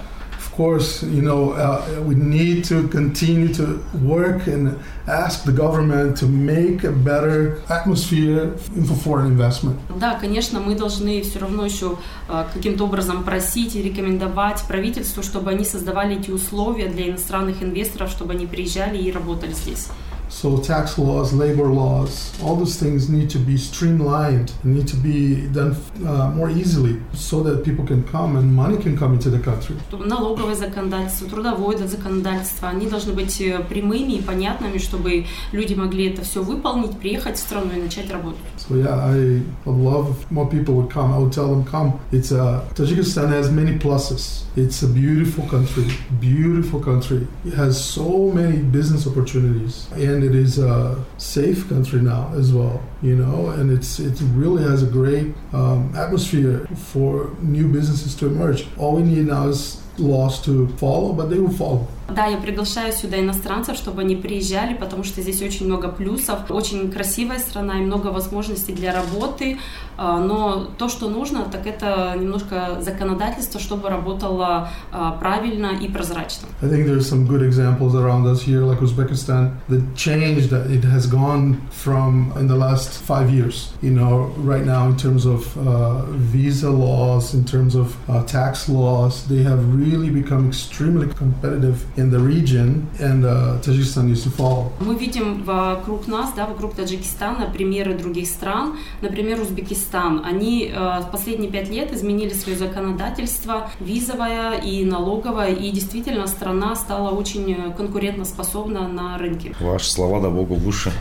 Course, 0.59 1.05
you 1.05 1.23
know, 1.23 1.53
uh, 1.53 2.03
we 2.03 2.17
need 2.17 2.65
to 2.65 2.89
continue 2.89 3.55
to 3.55 3.79
work 4.03 4.49
and 4.49 4.77
ask 5.07 5.45
the 5.45 5.53
government 5.53 6.17
to 6.19 6.27
make 6.27 6.83
a 6.83 6.91
better 6.91 7.63
atmosphere 7.69 8.59
for 8.89 8.97
foreign 8.97 9.29
investment. 9.29 9.79
Да, 10.01 10.19
конечно, 10.21 10.59
мы 10.59 10.75
должны 10.75 11.23
все 11.23 11.39
равно 11.39 11.65
еще 11.65 11.97
э, 12.29 12.45
каким-то 12.53 12.87
образом 12.87 13.23
просить 13.23 13.77
и 13.77 13.83
рекомендовать 13.83 14.65
правительству, 14.67 15.23
чтобы 15.23 15.53
они 15.53 15.65
создавали 15.65 16.19
эти 16.19 16.33
условия 16.33 16.89
для 16.89 17.09
иностранных 17.09 17.63
инвесторов, 17.63 18.11
чтобы 18.11 18.33
они 18.33 18.47
приезжали 18.47 18.99
и 18.99 19.13
работали 19.13 19.53
здесь. 19.53 19.87
So 20.34 20.58
tax 20.58 20.98
laws, 20.98 21.32
labor 21.32 21.68
laws, 21.68 22.34
all 22.42 22.56
those 22.56 22.76
things 22.76 23.08
need 23.08 23.30
to 23.30 23.38
be 23.38 23.56
streamlined 23.56 24.52
and 24.64 24.76
need 24.76 24.88
to 24.88 24.96
be 24.96 25.48
done 25.48 25.76
uh, 26.06 26.32
more 26.32 26.50
easily 26.50 27.00
so 27.14 27.44
that 27.44 27.64
people 27.64 27.86
can 27.86 28.04
come 28.04 28.36
and 28.36 28.52
money 28.54 28.78
can 28.78 28.98
come 28.98 29.14
into 29.14 29.30
the 29.30 29.40
country. 29.40 29.76
Налоговое 29.92 30.56
законодательство, 30.56 31.30
трудовое 31.30 31.78
законодательство, 31.88 32.70
они 32.70 32.88
должны 32.90 33.14
быть 33.14 33.40
э, 33.42 33.60
прямыми 33.60 34.14
и 34.14 34.22
понятными, 34.22 34.80
чтобы 34.80 35.26
люди 35.52 35.76
могли 35.76 36.08
это 36.08 36.24
все 36.24 36.42
выполнить, 36.42 36.98
приехать 36.98 37.38
в 37.38 37.40
страну 37.40 37.72
и 37.78 37.82
начать 37.82 38.12
работать. 38.12 38.40
So 38.58 38.76
yeah, 38.76 38.96
I 38.96 39.44
would 39.66 39.78
love 39.78 40.10
if 40.10 40.32
more 40.32 40.50
people 40.50 40.74
would 40.76 40.90
come. 40.90 41.14
I 41.14 41.20
would 41.20 41.32
tell 41.32 41.48
them 41.48 41.64
come. 41.64 42.00
It's 42.12 42.32
uh, 42.32 42.66
Tajikistan 42.74 43.30
has 43.30 43.52
many 43.52 43.78
pluses. 43.78 44.44
It's 44.56 44.82
a 44.84 44.88
beautiful 44.88 45.46
country, 45.48 45.86
beautiful 46.20 46.80
country. 46.80 47.28
It 47.46 47.54
has 47.54 47.80
so 47.80 48.32
many 48.32 48.58
business 48.58 49.06
opportunities, 49.08 49.88
and 49.94 50.17
it 50.25 50.35
is 50.35 50.59
a 50.59 51.05
safe 51.19 51.69
country 51.69 52.01
now 52.01 52.33
as 52.35 52.53
well. 52.53 52.83
You 53.03 53.17
know, 53.17 53.51
and 53.51 53.71
it's 53.71 53.99
it 53.99 54.21
really 54.35 54.63
has 54.63 54.83
a 54.83 54.87
great 54.87 55.35
um, 55.53 55.93
atmosphere 55.97 56.67
for 56.75 57.31
new 57.41 57.69
businesses 57.69 58.15
to 58.17 58.27
emerge. 58.27 58.67
All 58.79 58.97
we 58.97 59.03
need 59.03 59.27
now 59.27 59.49
is 59.49 59.83
laws 59.99 60.43
to 60.45 60.69
follow, 60.77 61.13
but 61.13 61.31
they 61.31 61.39
will 61.39 61.53
follow. 61.53 61.87
Да, 62.09 62.25
я 62.27 62.39
приглашаю 62.39 62.93
сюда 62.93 63.21
иностранцев, 63.21 63.77
чтобы 63.77 64.01
они 64.01 64.17
приезжали, 64.17 64.75
потому 64.75 65.05
что 65.05 65.21
здесь 65.21 65.43
очень 65.43 65.67
много 65.67 65.89
плюсов, 65.89 66.51
очень 66.51 66.91
красивая 66.91 67.39
страна 67.39 67.79
и 67.79 67.83
много 67.83 68.07
возможностей 68.07 68.73
для 68.73 68.95
работы. 68.95 69.59
А, 69.99 70.19
но 70.19 70.71
то, 70.79 70.89
что 70.89 71.11
нужно, 71.11 71.45
так 71.53 71.67
это 71.67 72.15
немножко 72.19 72.79
законодательство, 72.81 73.61
чтобы 73.61 73.91
работало 73.91 74.71
а, 74.91 75.13
правильно 75.13 75.73
и 75.79 75.89
прозрачно. 75.89 76.49
I 76.63 76.69
think 76.69 76.87
there's 76.87 77.07
some 77.07 77.27
good 77.27 77.43
examples 77.43 77.95
around 77.95 78.27
us 78.27 78.41
here, 78.43 78.63
like 78.63 78.81
Uzbekistan. 78.81 79.53
The 79.69 79.83
change 79.95 80.49
that 80.49 80.71
it 80.71 80.85
has 80.85 81.07
gone 81.07 81.61
from 81.73 82.33
in 82.39 82.47
the 82.47 82.57
last 82.57 83.03
five 83.03 83.29
years, 83.31 83.73
you 83.83 83.91
know, 83.91 84.33
right 84.39 84.65
now 84.65 84.89
in 84.89 84.97
terms 84.97 85.27
of 85.27 85.45
uh, 85.59 86.07
visa 86.33 86.71
laws, 86.71 87.35
in 87.35 87.45
terms 87.45 87.75
of 87.75 87.95
uh, 88.09 88.23
tax 88.25 88.69
laws, 88.69 89.27
they 89.27 89.43
have 89.43 89.61
really 89.75 90.11
become 90.11 90.49
extremely 90.49 91.09
competitive 91.15 91.85
in 91.99 92.11
the 92.11 92.19
region, 92.19 92.87
and 93.01 93.25
uh, 93.25 93.59
Tajikistan 93.61 94.07
needs 94.07 94.23
to 94.23 94.31
follow. 94.31 94.73
Мы 94.81 94.95
видим 94.95 95.43
вокруг 95.43 96.07
нас, 96.07 96.33
да, 96.35 96.47
вокруг 96.47 96.75
Таджикистана 96.75 97.51
примеры 97.51 97.95
других 97.95 98.29
стран. 98.29 98.77
Например, 99.03 99.41
Узбекистан. 99.41 100.23
Они 100.25 100.73
э, 100.73 101.01
последние 101.11 101.51
пять 101.51 101.69
лет 101.69 101.93
изменили 101.93 102.33
свое 102.33 102.57
законодательство 102.57 103.71
визовое 103.81 104.59
и 104.59 104.85
налоговое, 104.85 105.53
и 105.53 105.71
действительно 105.71 106.27
страна 106.27 106.77
стала 106.77 107.11
очень 107.11 107.53
э, 107.53 107.73
конкурентоспособна 107.77 108.87
на 108.89 109.19
рынке. 109.19 109.55
Ваши 109.61 109.91
слова 109.91 110.21
да 110.21 110.31
богу 110.31 110.55
в 110.55 110.67
уши. 110.69 110.93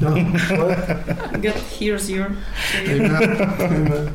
God 0.00 1.56
hears 1.78 2.08
your 2.08 2.36
Amen. 2.86 3.10
Amen. 3.58 4.10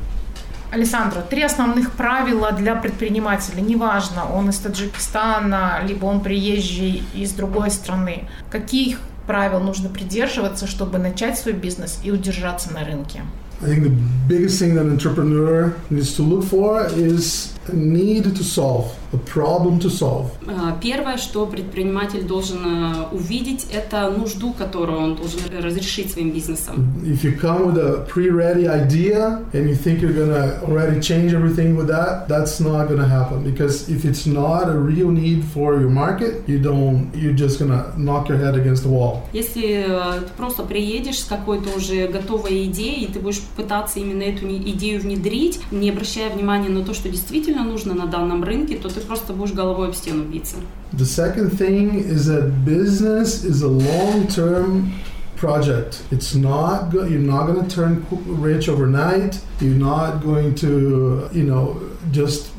Александра, 0.72 1.22
три 1.22 1.42
основных 1.42 1.92
правила 1.92 2.52
для 2.52 2.76
предпринимателя. 2.76 3.62
Неважно, 3.62 4.26
он 4.32 4.50
из 4.50 4.58
Таджикистана, 4.58 5.80
либо 5.88 6.06
он 6.06 6.22
приезжий 6.22 7.04
из 7.16 7.32
другой 7.32 7.72
страны. 7.72 8.28
Каких 8.52 9.00
правил 9.26 9.60
нужно 9.62 9.90
придерживаться, 9.90 10.68
чтобы 10.68 11.00
начать 11.00 11.40
свой 11.40 11.54
бизнес 11.54 12.00
и 12.04 12.12
удержаться 12.12 12.72
на 12.72 12.86
рынке? 12.86 13.22
I 13.62 13.68
think 13.68 13.84
the 13.84 13.98
biggest 14.30 14.60
thing 14.60 14.76
that 14.76 14.86
an 14.86 14.92
entrepreneur 14.92 15.74
needs 15.90 16.16
to 16.16 16.24
look 16.24 16.46
for 16.46 16.88
is 16.96 17.52
need 17.74 18.24
to 18.36 18.44
solve, 18.44 18.92
a 19.14 19.18
problem 19.18 19.80
to 19.80 19.90
solve. 19.90 20.32
Э, 20.48 20.74
Первое, 20.82 21.18
что 21.18 21.46
предприниматель 21.46 22.24
должен 22.24 22.60
э, 22.66 23.06
увидеть, 23.12 23.68
это 23.72 24.10
нужду, 24.10 24.54
которую 24.54 25.00
он 25.00 25.16
должен 25.16 25.40
разрешить 25.62 26.12
своим 26.12 26.32
бизнесом. 26.32 26.94
If 27.04 27.24
you 27.24 27.38
come 27.40 27.66
with 27.68 27.78
a 27.78 28.06
pre-ready 28.08 28.68
idea 28.68 29.44
and 29.54 29.70
you 29.70 29.76
think 29.76 30.02
you're 30.02 30.14
gonna 30.14 30.60
already 30.64 31.00
change 31.00 31.34
everything 31.34 31.76
with 31.76 31.88
that, 31.88 32.28
that's 32.28 32.60
not 32.60 32.88
gonna 32.90 33.08
happen 33.08 33.44
because 33.44 33.90
if 33.90 34.06
it's 34.06 34.26
not 34.26 34.70
a 34.70 34.78
real 34.78 35.10
need 35.10 35.44
for 35.54 35.80
your 35.80 35.90
market, 35.90 36.44
you 36.48 36.60
don't. 36.60 37.10
You're 37.14 37.34
just 37.34 37.60
gonna 37.60 37.94
knock 37.98 38.30
your 38.30 38.38
head 38.38 38.56
against 38.56 38.84
the 38.84 38.90
wall. 38.90 39.24
Если 39.34 39.86
э, 39.88 40.22
ты 40.22 40.32
просто 40.38 40.64
приедешь 40.64 41.20
с 41.20 41.26
какой-то 41.26 41.70
уже 41.76 42.08
готовой 42.08 42.66
идеей, 42.66 43.06
и 43.06 43.12
ты 43.12 43.20
будешь 43.20 43.42
пытаться 43.56 44.00
именно 44.00 44.24
эту 44.24 44.48
идею 44.48 45.02
внедрить, 45.02 45.60
не 45.72 45.90
обращая 45.90 46.30
внимания 46.30 46.70
на 46.70 46.84
то, 46.84 46.94
что 46.94 47.10
действительно 47.10 47.59
нужно 47.64 47.94
на 47.94 48.06
данном 48.06 48.44
рынке, 48.44 48.76
то 48.76 48.90
ты 48.90 49.00
просто 49.02 49.34
будешь 49.34 49.54
головой 49.54 49.88
об 49.90 49.96
стену 49.96 50.24
биться. 50.24 50.58
The 50.94 51.06
second 51.06 51.52
thing 51.58 52.00
is 52.00 52.28
that 52.28 52.66
business 52.66 53.44
is 53.44 53.62
a 53.62 53.68
long-term 53.68 54.92
project. 55.38 56.02
It's 56.12 56.36
not 56.36 56.92
you're 56.94 57.20
not 57.20 57.48
going 57.48 57.68
to 57.68 57.76
turn 57.76 58.06
rich 58.26 58.68
overnight. 58.68 59.40
You're 59.62 59.78
not 59.78 60.22
going 60.24 60.56
to, 60.56 61.30
you 61.32 61.44
know, 61.44 61.80
just 62.12 62.52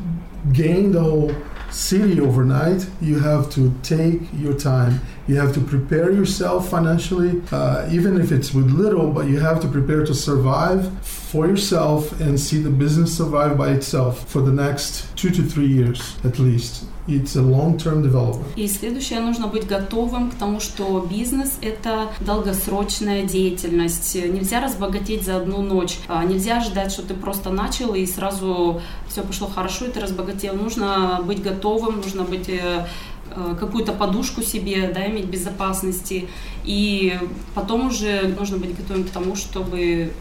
gain 0.52 0.92
the 0.92 1.00
whole 1.00 1.32
city 1.71 2.19
overnight. 2.19 2.87
You 3.01 3.19
have 3.19 3.49
to 3.51 3.73
take 3.83 4.21
your 4.33 4.53
time. 4.53 5.01
You 5.27 5.37
have 5.37 5.53
to 5.55 5.61
prepare 5.61 6.11
yourself 6.11 6.69
financially, 6.69 7.41
uh, 7.51 7.89
even 7.91 8.21
if 8.21 8.31
it's 8.31 8.53
with 8.53 8.69
little, 8.71 9.09
but 9.11 9.25
you 9.27 9.39
have 9.39 9.59
to 9.61 9.67
prepare 9.67 10.05
to 10.05 10.13
survive 10.13 10.91
for 11.01 11.47
yourself 11.47 12.19
and 12.21 12.39
see 12.39 12.59
the 12.61 12.69
business 12.69 13.17
survive 13.17 13.57
by 13.57 13.69
itself 13.71 14.29
for 14.29 14.41
the 14.41 14.51
next 14.51 15.17
two 15.17 15.31
to 15.31 15.41
three 15.41 15.67
years 15.67 16.15
at 16.23 16.37
least. 16.39 16.85
It's 17.07 17.35
a 17.35 17.41
long-term 17.41 18.01
development. 18.01 18.47
И 18.55 18.67
следующее, 18.67 19.19
нужно 19.19 19.47
быть 19.47 19.67
готовым 19.67 20.31
к 20.31 20.35
тому, 20.35 20.59
что 20.59 21.05
бизнес – 21.07 21.61
это 21.61 22.09
долгосрочная 22.19 23.23
деятельность. 23.23 24.15
Нельзя 24.15 24.59
разбогатеть 24.59 25.23
за 25.23 25.37
одну 25.37 25.61
ночь. 25.61 25.99
А, 26.07 26.23
Нельзя 26.23 26.61
ждать, 26.61 26.91
что 26.91 27.03
ты 27.03 27.13
просто 27.13 27.51
начал 27.51 27.93
и 27.93 28.07
сразу 28.07 28.81
все 29.10 29.22
пошло 29.22 29.48
хорошо, 29.48 29.86
и 29.86 29.90
ты 29.90 30.00
разбогател. 30.00 30.54
Нужно 30.54 31.20
быть 31.24 31.42
готовым, 31.42 31.96
нужно 31.96 32.22
быть 32.22 32.48
э, 32.48 32.86
э, 33.34 33.56
какую-то 33.58 33.92
подушку 33.92 34.42
себе, 34.42 34.90
да, 34.94 35.06
иметь 35.08 35.26
безопасности. 35.26 36.28
И 36.64 37.18
потом 37.54 37.88
уже 37.88 38.22
нужно 38.38 38.58
быть 38.58 38.76
готовым 38.76 39.04
к 39.04 39.10
тому, 39.10 39.34
чтобы 39.34 40.12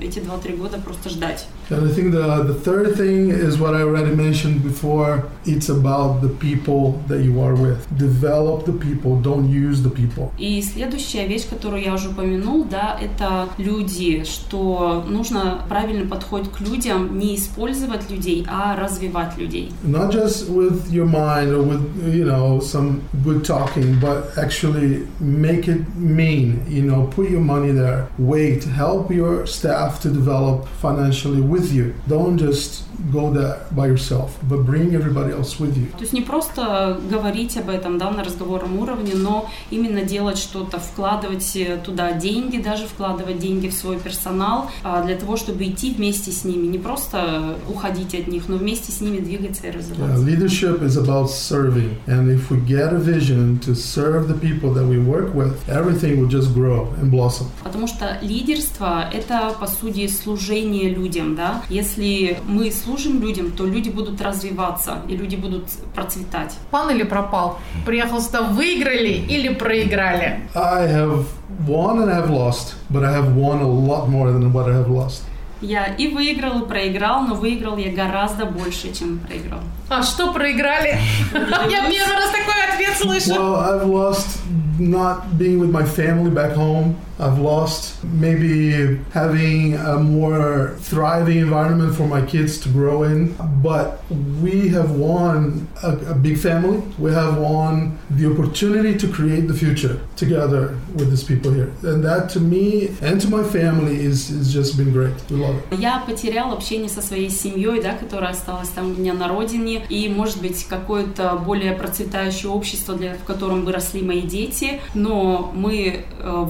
эти 0.00 0.18
2-3 0.18 0.56
года 0.56 0.78
просто 0.78 1.08
ждать. 1.10 1.46
And 1.70 1.88
I 1.88 1.92
think 1.92 2.12
the, 2.12 2.42
the 2.42 2.54
third 2.54 2.96
thing 2.96 3.30
is 3.30 3.58
what 3.58 3.74
I 3.74 3.82
already 3.82 4.14
mentioned 4.14 4.62
before. 4.64 5.24
It's 5.46 5.68
about 5.68 6.20
the 6.20 6.28
people 6.28 7.00
that 7.06 7.22
you 7.22 7.40
are 7.40 7.54
with. 7.54 7.78
Develop 7.96 8.66
the 8.66 8.72
people, 8.72 9.20
don't 9.22 9.48
use 9.48 9.82
the 9.82 9.90
people. 9.90 10.32
И 10.36 10.60
следующая 10.62 11.26
вещь, 11.26 11.48
которую 11.48 11.82
я 11.82 11.94
уже 11.94 12.08
упомянул, 12.08 12.64
да, 12.64 12.98
это 13.00 13.48
люди, 13.58 14.24
что 14.24 15.04
нужно 15.08 15.62
правильный 15.68 16.06
подход 16.06 16.48
к 16.48 16.60
людям, 16.60 17.18
не 17.18 17.36
использовать 17.36 18.10
людей, 18.10 18.44
а 18.48 18.76
развивать 18.76 19.38
людей. 19.38 19.72
Not 19.84 20.10
just 20.12 20.50
with 20.50 20.90
your 20.90 21.06
mind 21.06 21.52
or 21.52 21.62
with, 21.62 22.14
you 22.14 22.24
know, 22.24 22.60
some 22.60 23.02
good 23.24 23.44
talking, 23.44 23.98
but 24.00 24.36
actually 24.36 25.06
make 25.20 25.68
it 25.68 25.82
mean, 25.96 26.62
you 26.68 26.82
know, 26.82 27.06
put 27.14 27.30
your 27.30 27.40
money 27.40 27.70
there. 27.70 28.08
Wait, 28.18 28.64
help 28.64 29.10
your 29.10 29.46
staff 29.46 29.89
to 30.02 30.08
develop 30.10 30.66
financially 30.80 31.40
with 31.40 31.72
you. 31.72 31.94
Don't 32.06 32.38
just 32.38 32.82
go 33.12 33.30
there 33.32 33.56
by 33.70 33.86
yourself, 33.86 34.38
but 34.42 34.58
bring 34.66 34.94
everybody 34.94 35.32
else 35.32 35.58
with 35.58 35.76
you. 35.76 35.86
То 35.96 36.02
есть 36.02 36.12
не 36.12 36.20
просто 36.22 37.00
говорить 37.10 37.56
об 37.56 37.70
этом 37.70 37.98
да, 37.98 38.10
на 38.10 38.22
разговорном 38.22 38.78
уровне, 38.78 39.12
но 39.14 39.48
именно 39.70 40.02
делать 40.02 40.38
что-то, 40.38 40.78
вкладывать 40.78 41.56
э, 41.56 41.78
туда 41.82 42.12
деньги, 42.12 42.58
даже 42.58 42.86
вкладывать 42.86 43.38
деньги 43.38 43.68
в 43.68 43.72
свой 43.74 43.98
персонал 43.98 44.70
а, 44.84 45.02
для 45.02 45.16
того, 45.16 45.36
чтобы 45.36 45.64
идти 45.64 45.94
вместе 45.94 46.30
с 46.30 46.44
ними, 46.44 46.66
не 46.66 46.78
просто 46.78 47.56
уходить 47.68 48.14
от 48.14 48.28
них, 48.28 48.48
но 48.48 48.56
вместе 48.56 48.92
с 48.92 49.00
ними 49.00 49.18
двигаться 49.18 49.66
и 49.66 49.70
Yeah, 49.70 49.76
развиваться. 49.78 50.24
leadership 50.24 50.82
is 50.82 50.96
about 50.96 51.30
serving, 51.30 51.96
and 52.06 52.28
if 52.30 52.50
we 52.50 52.58
get 52.66 52.92
a 52.92 52.98
vision 52.98 53.58
to 53.60 53.74
serve 53.74 54.28
the 54.28 54.34
people 54.38 54.72
that 54.74 54.86
we 54.86 54.98
work 54.98 55.34
with, 55.34 55.54
everything 55.68 56.20
will 56.20 56.28
just 56.28 56.52
grow 56.54 56.88
and 57.00 57.10
blossom. 57.10 57.46
Потому 57.64 57.86
что 57.86 58.18
лидерство– 58.20 59.08
это, 59.12 59.54
по 59.58 59.66
сути, 59.66 59.79
служение 60.08 60.88
людям. 60.90 61.34
Да? 61.34 61.62
Если 61.68 62.38
мы 62.46 62.70
служим 62.70 63.20
людям, 63.20 63.50
то 63.52 63.64
люди 63.66 63.90
будут 63.90 64.20
развиваться, 64.20 64.98
и 65.08 65.16
люди 65.16 65.36
будут 65.36 65.64
процветать. 65.94 66.54
Пан 66.70 66.90
или 66.90 67.02
пропал? 67.02 67.58
Приехал 67.86 68.20
сюда, 68.20 68.42
выиграли 68.42 69.24
или 69.28 69.48
проиграли? 69.54 70.40
I 70.54 70.86
have 70.88 71.26
won 71.66 71.98
and 71.98 72.10
I 72.10 72.16
have 72.16 72.30
lost, 72.30 72.74
but 72.90 73.04
I 73.04 73.12
have 73.12 73.34
won 73.34 73.60
a 73.60 73.68
lot 73.68 74.08
more 74.08 74.30
than 74.32 74.52
what 74.52 74.68
I 74.68 74.74
have 74.74 74.88
lost. 74.88 75.22
Я 75.62 75.94
и 75.94 76.08
выиграл, 76.08 76.62
и 76.62 76.66
проиграл, 76.66 77.22
но 77.22 77.34
выиграл 77.34 77.76
я 77.76 77.92
гораздо 77.92 78.46
больше, 78.46 78.94
чем 78.94 79.18
проиграл. 79.18 79.60
А 79.90 80.02
что 80.02 80.32
проиграли? 80.32 80.98
Я 81.34 81.86
первый 81.86 82.14
раз 82.14 82.30
такой 82.30 82.72
ответ 82.72 82.96
слышу. 82.96 83.38
Well, 83.38 83.56
I've 83.56 83.86
lost 83.86 84.40
not 84.78 85.36
being 85.38 85.58
with 85.60 85.70
my 85.70 85.84
family 85.84 86.30
back 86.30 86.54
home. 86.54 86.96
I've 87.20 87.38
lost 87.38 88.02
maybe 88.02 88.98
having 89.12 89.74
a 89.74 89.98
more 89.98 90.74
thriving 90.78 91.38
environment 91.38 91.94
for 91.94 92.06
my 92.06 92.22
kids 92.24 92.58
to 92.60 92.68
grow 92.70 93.02
in. 93.02 93.34
But 93.62 94.02
we 94.42 94.68
have 94.68 94.92
won 94.92 95.68
a, 95.82 95.92
a 96.10 96.14
big 96.14 96.38
family. 96.38 96.82
We 96.98 97.12
have 97.12 97.38
won 97.38 97.98
the 98.10 98.26
opportunity 98.32 98.96
to 98.96 99.06
create 99.08 99.48
the 99.48 99.54
future 99.54 100.00
together 100.16 100.74
with 100.94 101.10
these 101.10 101.24
people 101.24 101.50
here. 101.52 101.70
And 101.82 102.02
that 102.04 102.30
to 102.30 102.40
me 102.40 102.96
and 103.02 103.20
to 103.20 103.28
my 103.28 103.44
family 103.44 103.96
is, 104.00 104.30
is 104.30 104.52
just 104.52 104.76
been 104.76 104.92
great. 104.92 105.14
We 105.30 105.36
love 105.36 105.56
it. 105.56 105.78
Я 105.78 106.00
потерял 106.06 106.52
общение 106.52 106.88
со 106.88 107.02
своей 107.02 107.30
семьей, 107.30 107.82
да, 107.82 107.94
которая 107.94 108.30
осталась 108.30 108.68
там 108.68 108.92
у 108.92 108.94
меня 108.94 109.12
на 109.12 109.28
родине, 109.28 109.84
и, 109.88 110.08
может 110.08 110.40
быть, 110.40 110.64
какое-то 110.64 111.40
более 111.44 111.72
процветающее 111.72 112.50
общество, 112.50 112.94
для, 112.94 113.14
в 113.14 113.24
котором 113.24 113.64
выросли 113.64 114.00
мои 114.00 114.22
дети, 114.22 114.80
но 114.94 115.52
мы 115.54 116.04
э, 116.18 116.44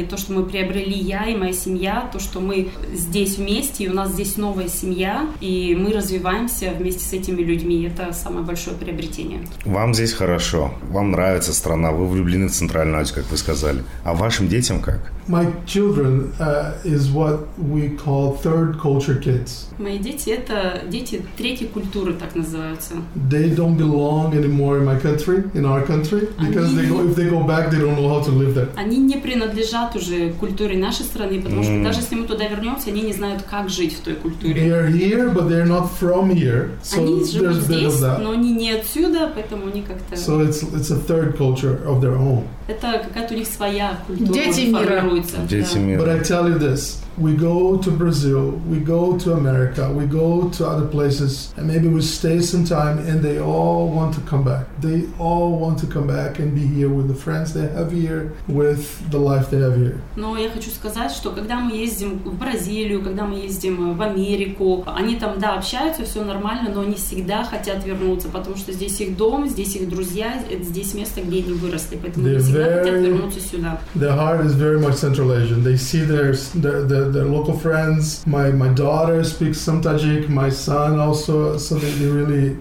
выиграли 0.00 0.04
то, 0.04 0.16
что 0.16 0.32
мы 0.32 0.44
приобрели 0.44 0.98
я 0.98 1.26
и 1.26 1.36
моя 1.36 1.52
семья, 1.52 2.08
то, 2.12 2.18
что 2.18 2.40
мы 2.40 2.70
здесь 2.92 3.38
вместе, 3.38 3.84
и 3.84 3.88
у 3.88 3.94
нас 3.94 4.12
здесь 4.12 4.36
новая 4.36 4.68
семья, 4.68 5.26
и 5.40 5.76
мы 5.78 5.92
развиваемся 5.92 6.72
вместе 6.78 7.04
с 7.04 7.12
этими 7.12 7.42
людьми. 7.42 7.82
Это 7.84 8.12
самое 8.12 8.44
большое 8.44 8.76
приобретение. 8.76 9.40
Вам 9.64 9.94
здесь 9.94 10.12
хорошо, 10.12 10.72
вам 10.90 11.12
нравится 11.12 11.52
страна, 11.52 11.90
вы 11.92 12.06
влюблены 12.06 12.48
в 12.48 12.52
Центральную 12.52 13.00
Азию, 13.00 13.16
как 13.16 13.30
вы 13.30 13.36
сказали. 13.36 13.82
А 14.04 14.14
вашим 14.14 14.48
детям 14.48 14.80
как? 14.80 15.12
My 15.28 15.46
children 15.64 16.32
uh, 16.40 16.74
is 16.84 17.08
what 17.12 17.46
we 17.56 17.96
call 17.96 18.36
third 18.42 18.80
culture 18.80 19.22
kids. 19.22 19.68
Мои 19.78 19.98
дети— 19.98 20.30
это 20.30 20.82
дети 20.88 21.22
третьей 21.36 21.68
культуры, 21.68 22.14
так 22.14 22.34
называются. 22.34 22.94
They 23.30 23.54
don't 23.54 23.76
belong 23.76 24.34
anymore 24.34 24.78
in 24.78 24.84
my 24.84 25.00
country, 25.00 25.44
in 25.54 25.64
our 25.64 25.86
country, 25.86 26.28
because 26.40 26.74
they 26.74 26.88
go, 26.88 27.06
if 27.06 27.14
they 27.14 27.28
go 27.28 27.44
back, 27.44 27.70
they 27.70 27.78
don't 27.78 27.94
know 27.94 28.08
how 28.08 28.20
to 28.24 28.32
live 28.32 28.54
there. 28.54 28.68
Они 28.76 28.98
не 28.98 29.18
принадлежат 29.18 29.89
уже 29.96 30.30
культуре 30.32 30.76
нашей 30.78 31.04
страны, 31.04 31.40
потому 31.40 31.62
что 31.62 31.82
даже 31.82 32.00
если 32.00 32.14
мы 32.14 32.26
туда 32.26 32.46
вернемся, 32.46 32.90
они 32.90 33.02
не 33.02 33.12
знают, 33.12 33.42
как 33.42 33.68
жить 33.68 33.94
в 33.96 34.00
той 34.00 34.14
They 34.14 34.20
культуре. 34.20 34.70
are 34.72 34.88
here, 34.88 35.32
but 35.32 35.48
they're 35.48 35.66
not 35.66 35.88
from 36.00 36.32
here, 36.32 36.70
so 36.82 36.98
Они 36.98 37.24
живут 37.24 37.56
здесь, 37.62 38.00
но 38.00 38.30
они 38.32 38.52
не 38.52 38.72
отсюда, 38.72 39.30
поэтому 39.34 39.68
они 39.68 39.82
как-то... 39.82 40.14
So 40.14 40.40
it's 40.40 40.62
it's 40.74 40.90
a 40.90 40.98
third 40.98 41.36
culture 41.36 41.84
of 41.86 42.00
their 42.00 42.16
own. 42.16 42.44
Это 42.68 43.02
какая-то 43.06 43.34
у 43.34 43.36
них 43.36 43.46
своя 43.48 43.98
культура 44.06 44.32
Дети 44.32 44.60
мира. 44.66 44.78
формируется. 44.78 45.36
Дети 45.48 45.74
да. 45.74 45.80
мира. 45.80 46.00
But 46.02 46.08
I 46.08 46.18
tell 46.20 46.46
you 46.48 46.58
this: 46.58 46.98
we 47.19 47.33
go 47.33 47.77
to 47.77 47.91
Brazil, 47.91 48.51
we 48.69 48.79
go 48.79 49.17
to 49.17 49.33
America, 49.33 49.89
we 49.91 50.05
go 50.05 50.49
to 50.49 50.67
other 50.67 50.85
places, 50.85 51.53
and 51.57 51.65
maybe 51.67 51.87
we 51.87 52.01
stay 52.01 52.41
some 52.41 52.65
time, 52.65 52.97
and 52.99 53.21
they 53.23 53.39
all 53.39 53.87
want 53.89 54.13
to 54.15 54.21
come 54.21 54.43
back. 54.43 54.65
They 54.81 55.03
all 55.17 55.57
want 55.57 55.79
to 55.79 55.87
come 55.87 56.07
back 56.07 56.39
and 56.39 56.53
be 56.53 56.65
here 56.65 56.89
with 56.89 57.07
the 57.07 57.15
friends 57.15 57.53
they 57.53 57.67
have 57.67 57.91
here, 57.91 58.33
with 58.47 58.83
the 59.11 59.19
life 59.19 59.49
they 59.49 59.59
have 59.59 59.75
here. 59.77 59.97
Но 60.15 60.37
я 60.37 60.49
хочу 60.49 60.69
сказать, 60.71 61.11
что 61.11 61.31
когда 61.31 61.59
мы 61.59 61.75
ездим 61.75 62.19
в 62.25 62.33
Бразилию, 62.37 63.01
когда 63.01 63.25
мы 63.25 63.37
ездим 63.39 63.95
в 63.95 64.01
Америку, 64.01 64.83
они 64.85 65.15
там, 65.15 65.39
да, 65.39 65.55
общаются, 65.57 66.03
все 66.03 66.23
нормально, 66.23 66.69
но 66.73 66.81
они 66.81 66.95
всегда 66.95 67.43
хотят 67.43 67.85
вернуться, 67.85 68.27
потому 68.29 68.57
что 68.57 68.71
здесь 68.73 68.99
их 68.99 69.15
дом, 69.15 69.47
здесь 69.47 69.75
их 69.75 69.89
друзья, 69.89 70.33
это 70.49 70.63
здесь 70.63 70.93
место, 70.93 71.21
где 71.21 71.39
они 71.43 71.53
выросли, 71.53 71.97
поэтому 72.01 72.25
они 72.27 72.35
They're 72.37 72.41
всегда 72.41 72.79
хотят 72.79 72.95
very- 72.95 73.07
вернуться 73.07 73.39
сюда. 73.39 73.79
Their 73.95 74.15
heart 74.17 74.45
is 74.45 74.53
very 74.53 74.79
much 74.79 74.95
Central 74.95 75.31
Asian. 75.31 75.63
They 75.63 75.77
see 75.77 76.03
their 76.05 76.33
their, 76.55 76.81
their, 76.87 77.08
their 77.12 77.24
local 77.24 77.56
friends. 77.56 78.26
My 78.26 78.50
my 78.50 78.68
daughter 78.68 79.22
speaks 79.24 79.60
some 79.60 79.82
Tajik. 79.82 80.28
My 80.28 80.50
son 80.50 80.98
also. 80.98 81.58
So 81.58 81.74
they, 81.76 81.90
they 81.90 82.06
really 82.06 82.56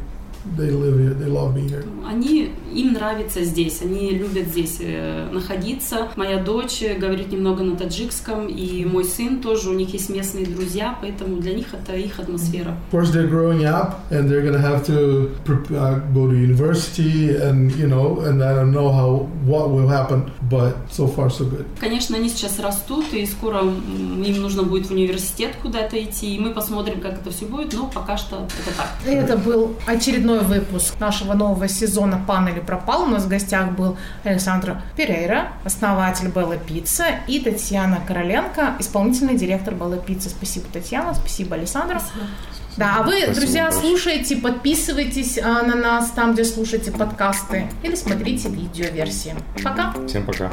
they 0.58 0.72
live 0.72 1.00
here. 1.00 1.14
They 1.14 1.28
love 1.28 1.56
being 1.56 1.70
here. 1.70 1.86
Они, 2.06 2.52
им 2.74 2.94
нравится 2.94 3.44
здесь, 3.44 3.82
они 3.82 4.12
любят 4.12 4.48
здесь 4.48 4.78
э, 4.80 5.30
находиться. 5.32 6.10
Моя 6.16 6.42
дочь 6.42 6.82
э, 6.82 6.96
говорит 6.96 7.32
немного 7.32 7.64
на 7.64 7.76
таджикском, 7.76 8.48
и 8.48 8.86
мой 8.86 9.06
сын 9.06 9.42
тоже, 9.42 9.70
у 9.70 9.74
них 9.74 9.94
есть 9.94 10.10
местные 10.10 10.46
друзья, 10.46 10.98
поэтому 11.02 11.38
для 11.38 11.54
них 11.54 11.68
это 11.74 11.96
их 11.96 12.20
атмосфера. 12.20 12.76
Of 12.92 13.00
course, 13.00 13.12
they're 13.12 13.30
growing 13.30 13.66
up, 13.66 14.00
and 14.12 14.30
they're 14.30 14.42
gonna 14.42 14.62
have 14.62 14.86
to 14.88 15.32
uh, 15.48 16.00
go 16.14 16.28
to 16.28 16.36
university, 16.36 17.36
and 17.36 17.72
you 17.76 17.88
know, 17.88 18.22
and 18.22 18.44
I 18.44 18.54
don't 18.54 18.72
know 18.72 18.92
how 18.92 19.28
what 19.46 19.70
will 19.70 19.88
happen. 19.88 20.32
But 20.50 20.76
so 20.92 21.08
far, 21.08 21.30
so 21.30 21.46
good. 21.46 21.66
Конечно, 21.80 22.16
они 22.18 22.30
сейчас 22.30 22.60
растут, 22.60 23.14
и 23.14 23.26
скоро 23.26 23.62
им 23.62 24.42
нужно 24.42 24.64
будет 24.64 24.88
в 24.88 24.92
университет 24.92 25.56
куда-то 25.62 26.02
идти, 26.02 26.36
и 26.36 26.40
мы 26.40 26.52
посмотрим, 26.52 27.02
как 27.02 27.14
это 27.22 27.32
все 27.32 27.46
будет, 27.46 27.74
но 27.74 27.88
пока 27.88 28.18
что 28.18 28.38
это 28.38 28.78
так. 28.78 28.90
Это 29.06 29.38
был 29.38 29.76
очередной 29.86 30.29
выпуск 30.38 31.00
нашего 31.00 31.34
нового 31.34 31.68
сезона 31.68 32.22
«Пан 32.28 32.48
или 32.48 32.60
пропал». 32.60 33.04
У 33.04 33.08
нас 33.08 33.24
в 33.24 33.28
гостях 33.28 33.72
был 33.72 33.98
Александр 34.24 34.82
Перейра, 34.96 35.50
основатель 35.64 36.28
Белла 36.30 36.58
Пицца, 36.58 37.06
и 37.28 37.40
Татьяна 37.40 38.00
Короленко, 38.08 38.76
исполнительный 38.80 39.36
директор 39.36 39.74
Белла 39.74 39.98
Пицца. 39.98 40.30
Спасибо, 40.30 40.66
Татьяна, 40.72 41.14
спасибо, 41.14 41.56
Александр. 41.56 42.00
Да, 42.78 42.98
а 43.00 43.04
вы, 43.04 43.12
Спасибо 43.18 43.36
друзья, 43.36 43.64
большое. 43.64 43.82
слушайте, 43.82 44.36
подписывайтесь 44.38 45.38
а, 45.38 45.64
на 45.64 45.76
нас 45.76 46.12
там, 46.12 46.34
где 46.34 46.46
слушаете 46.46 46.92
подкасты, 46.92 47.68
или 47.84 47.96
смотрите 47.96 48.48
видеоверсии. 48.50 49.36
Пока! 49.64 49.94
Всем 50.08 50.26
пока. 50.26 50.50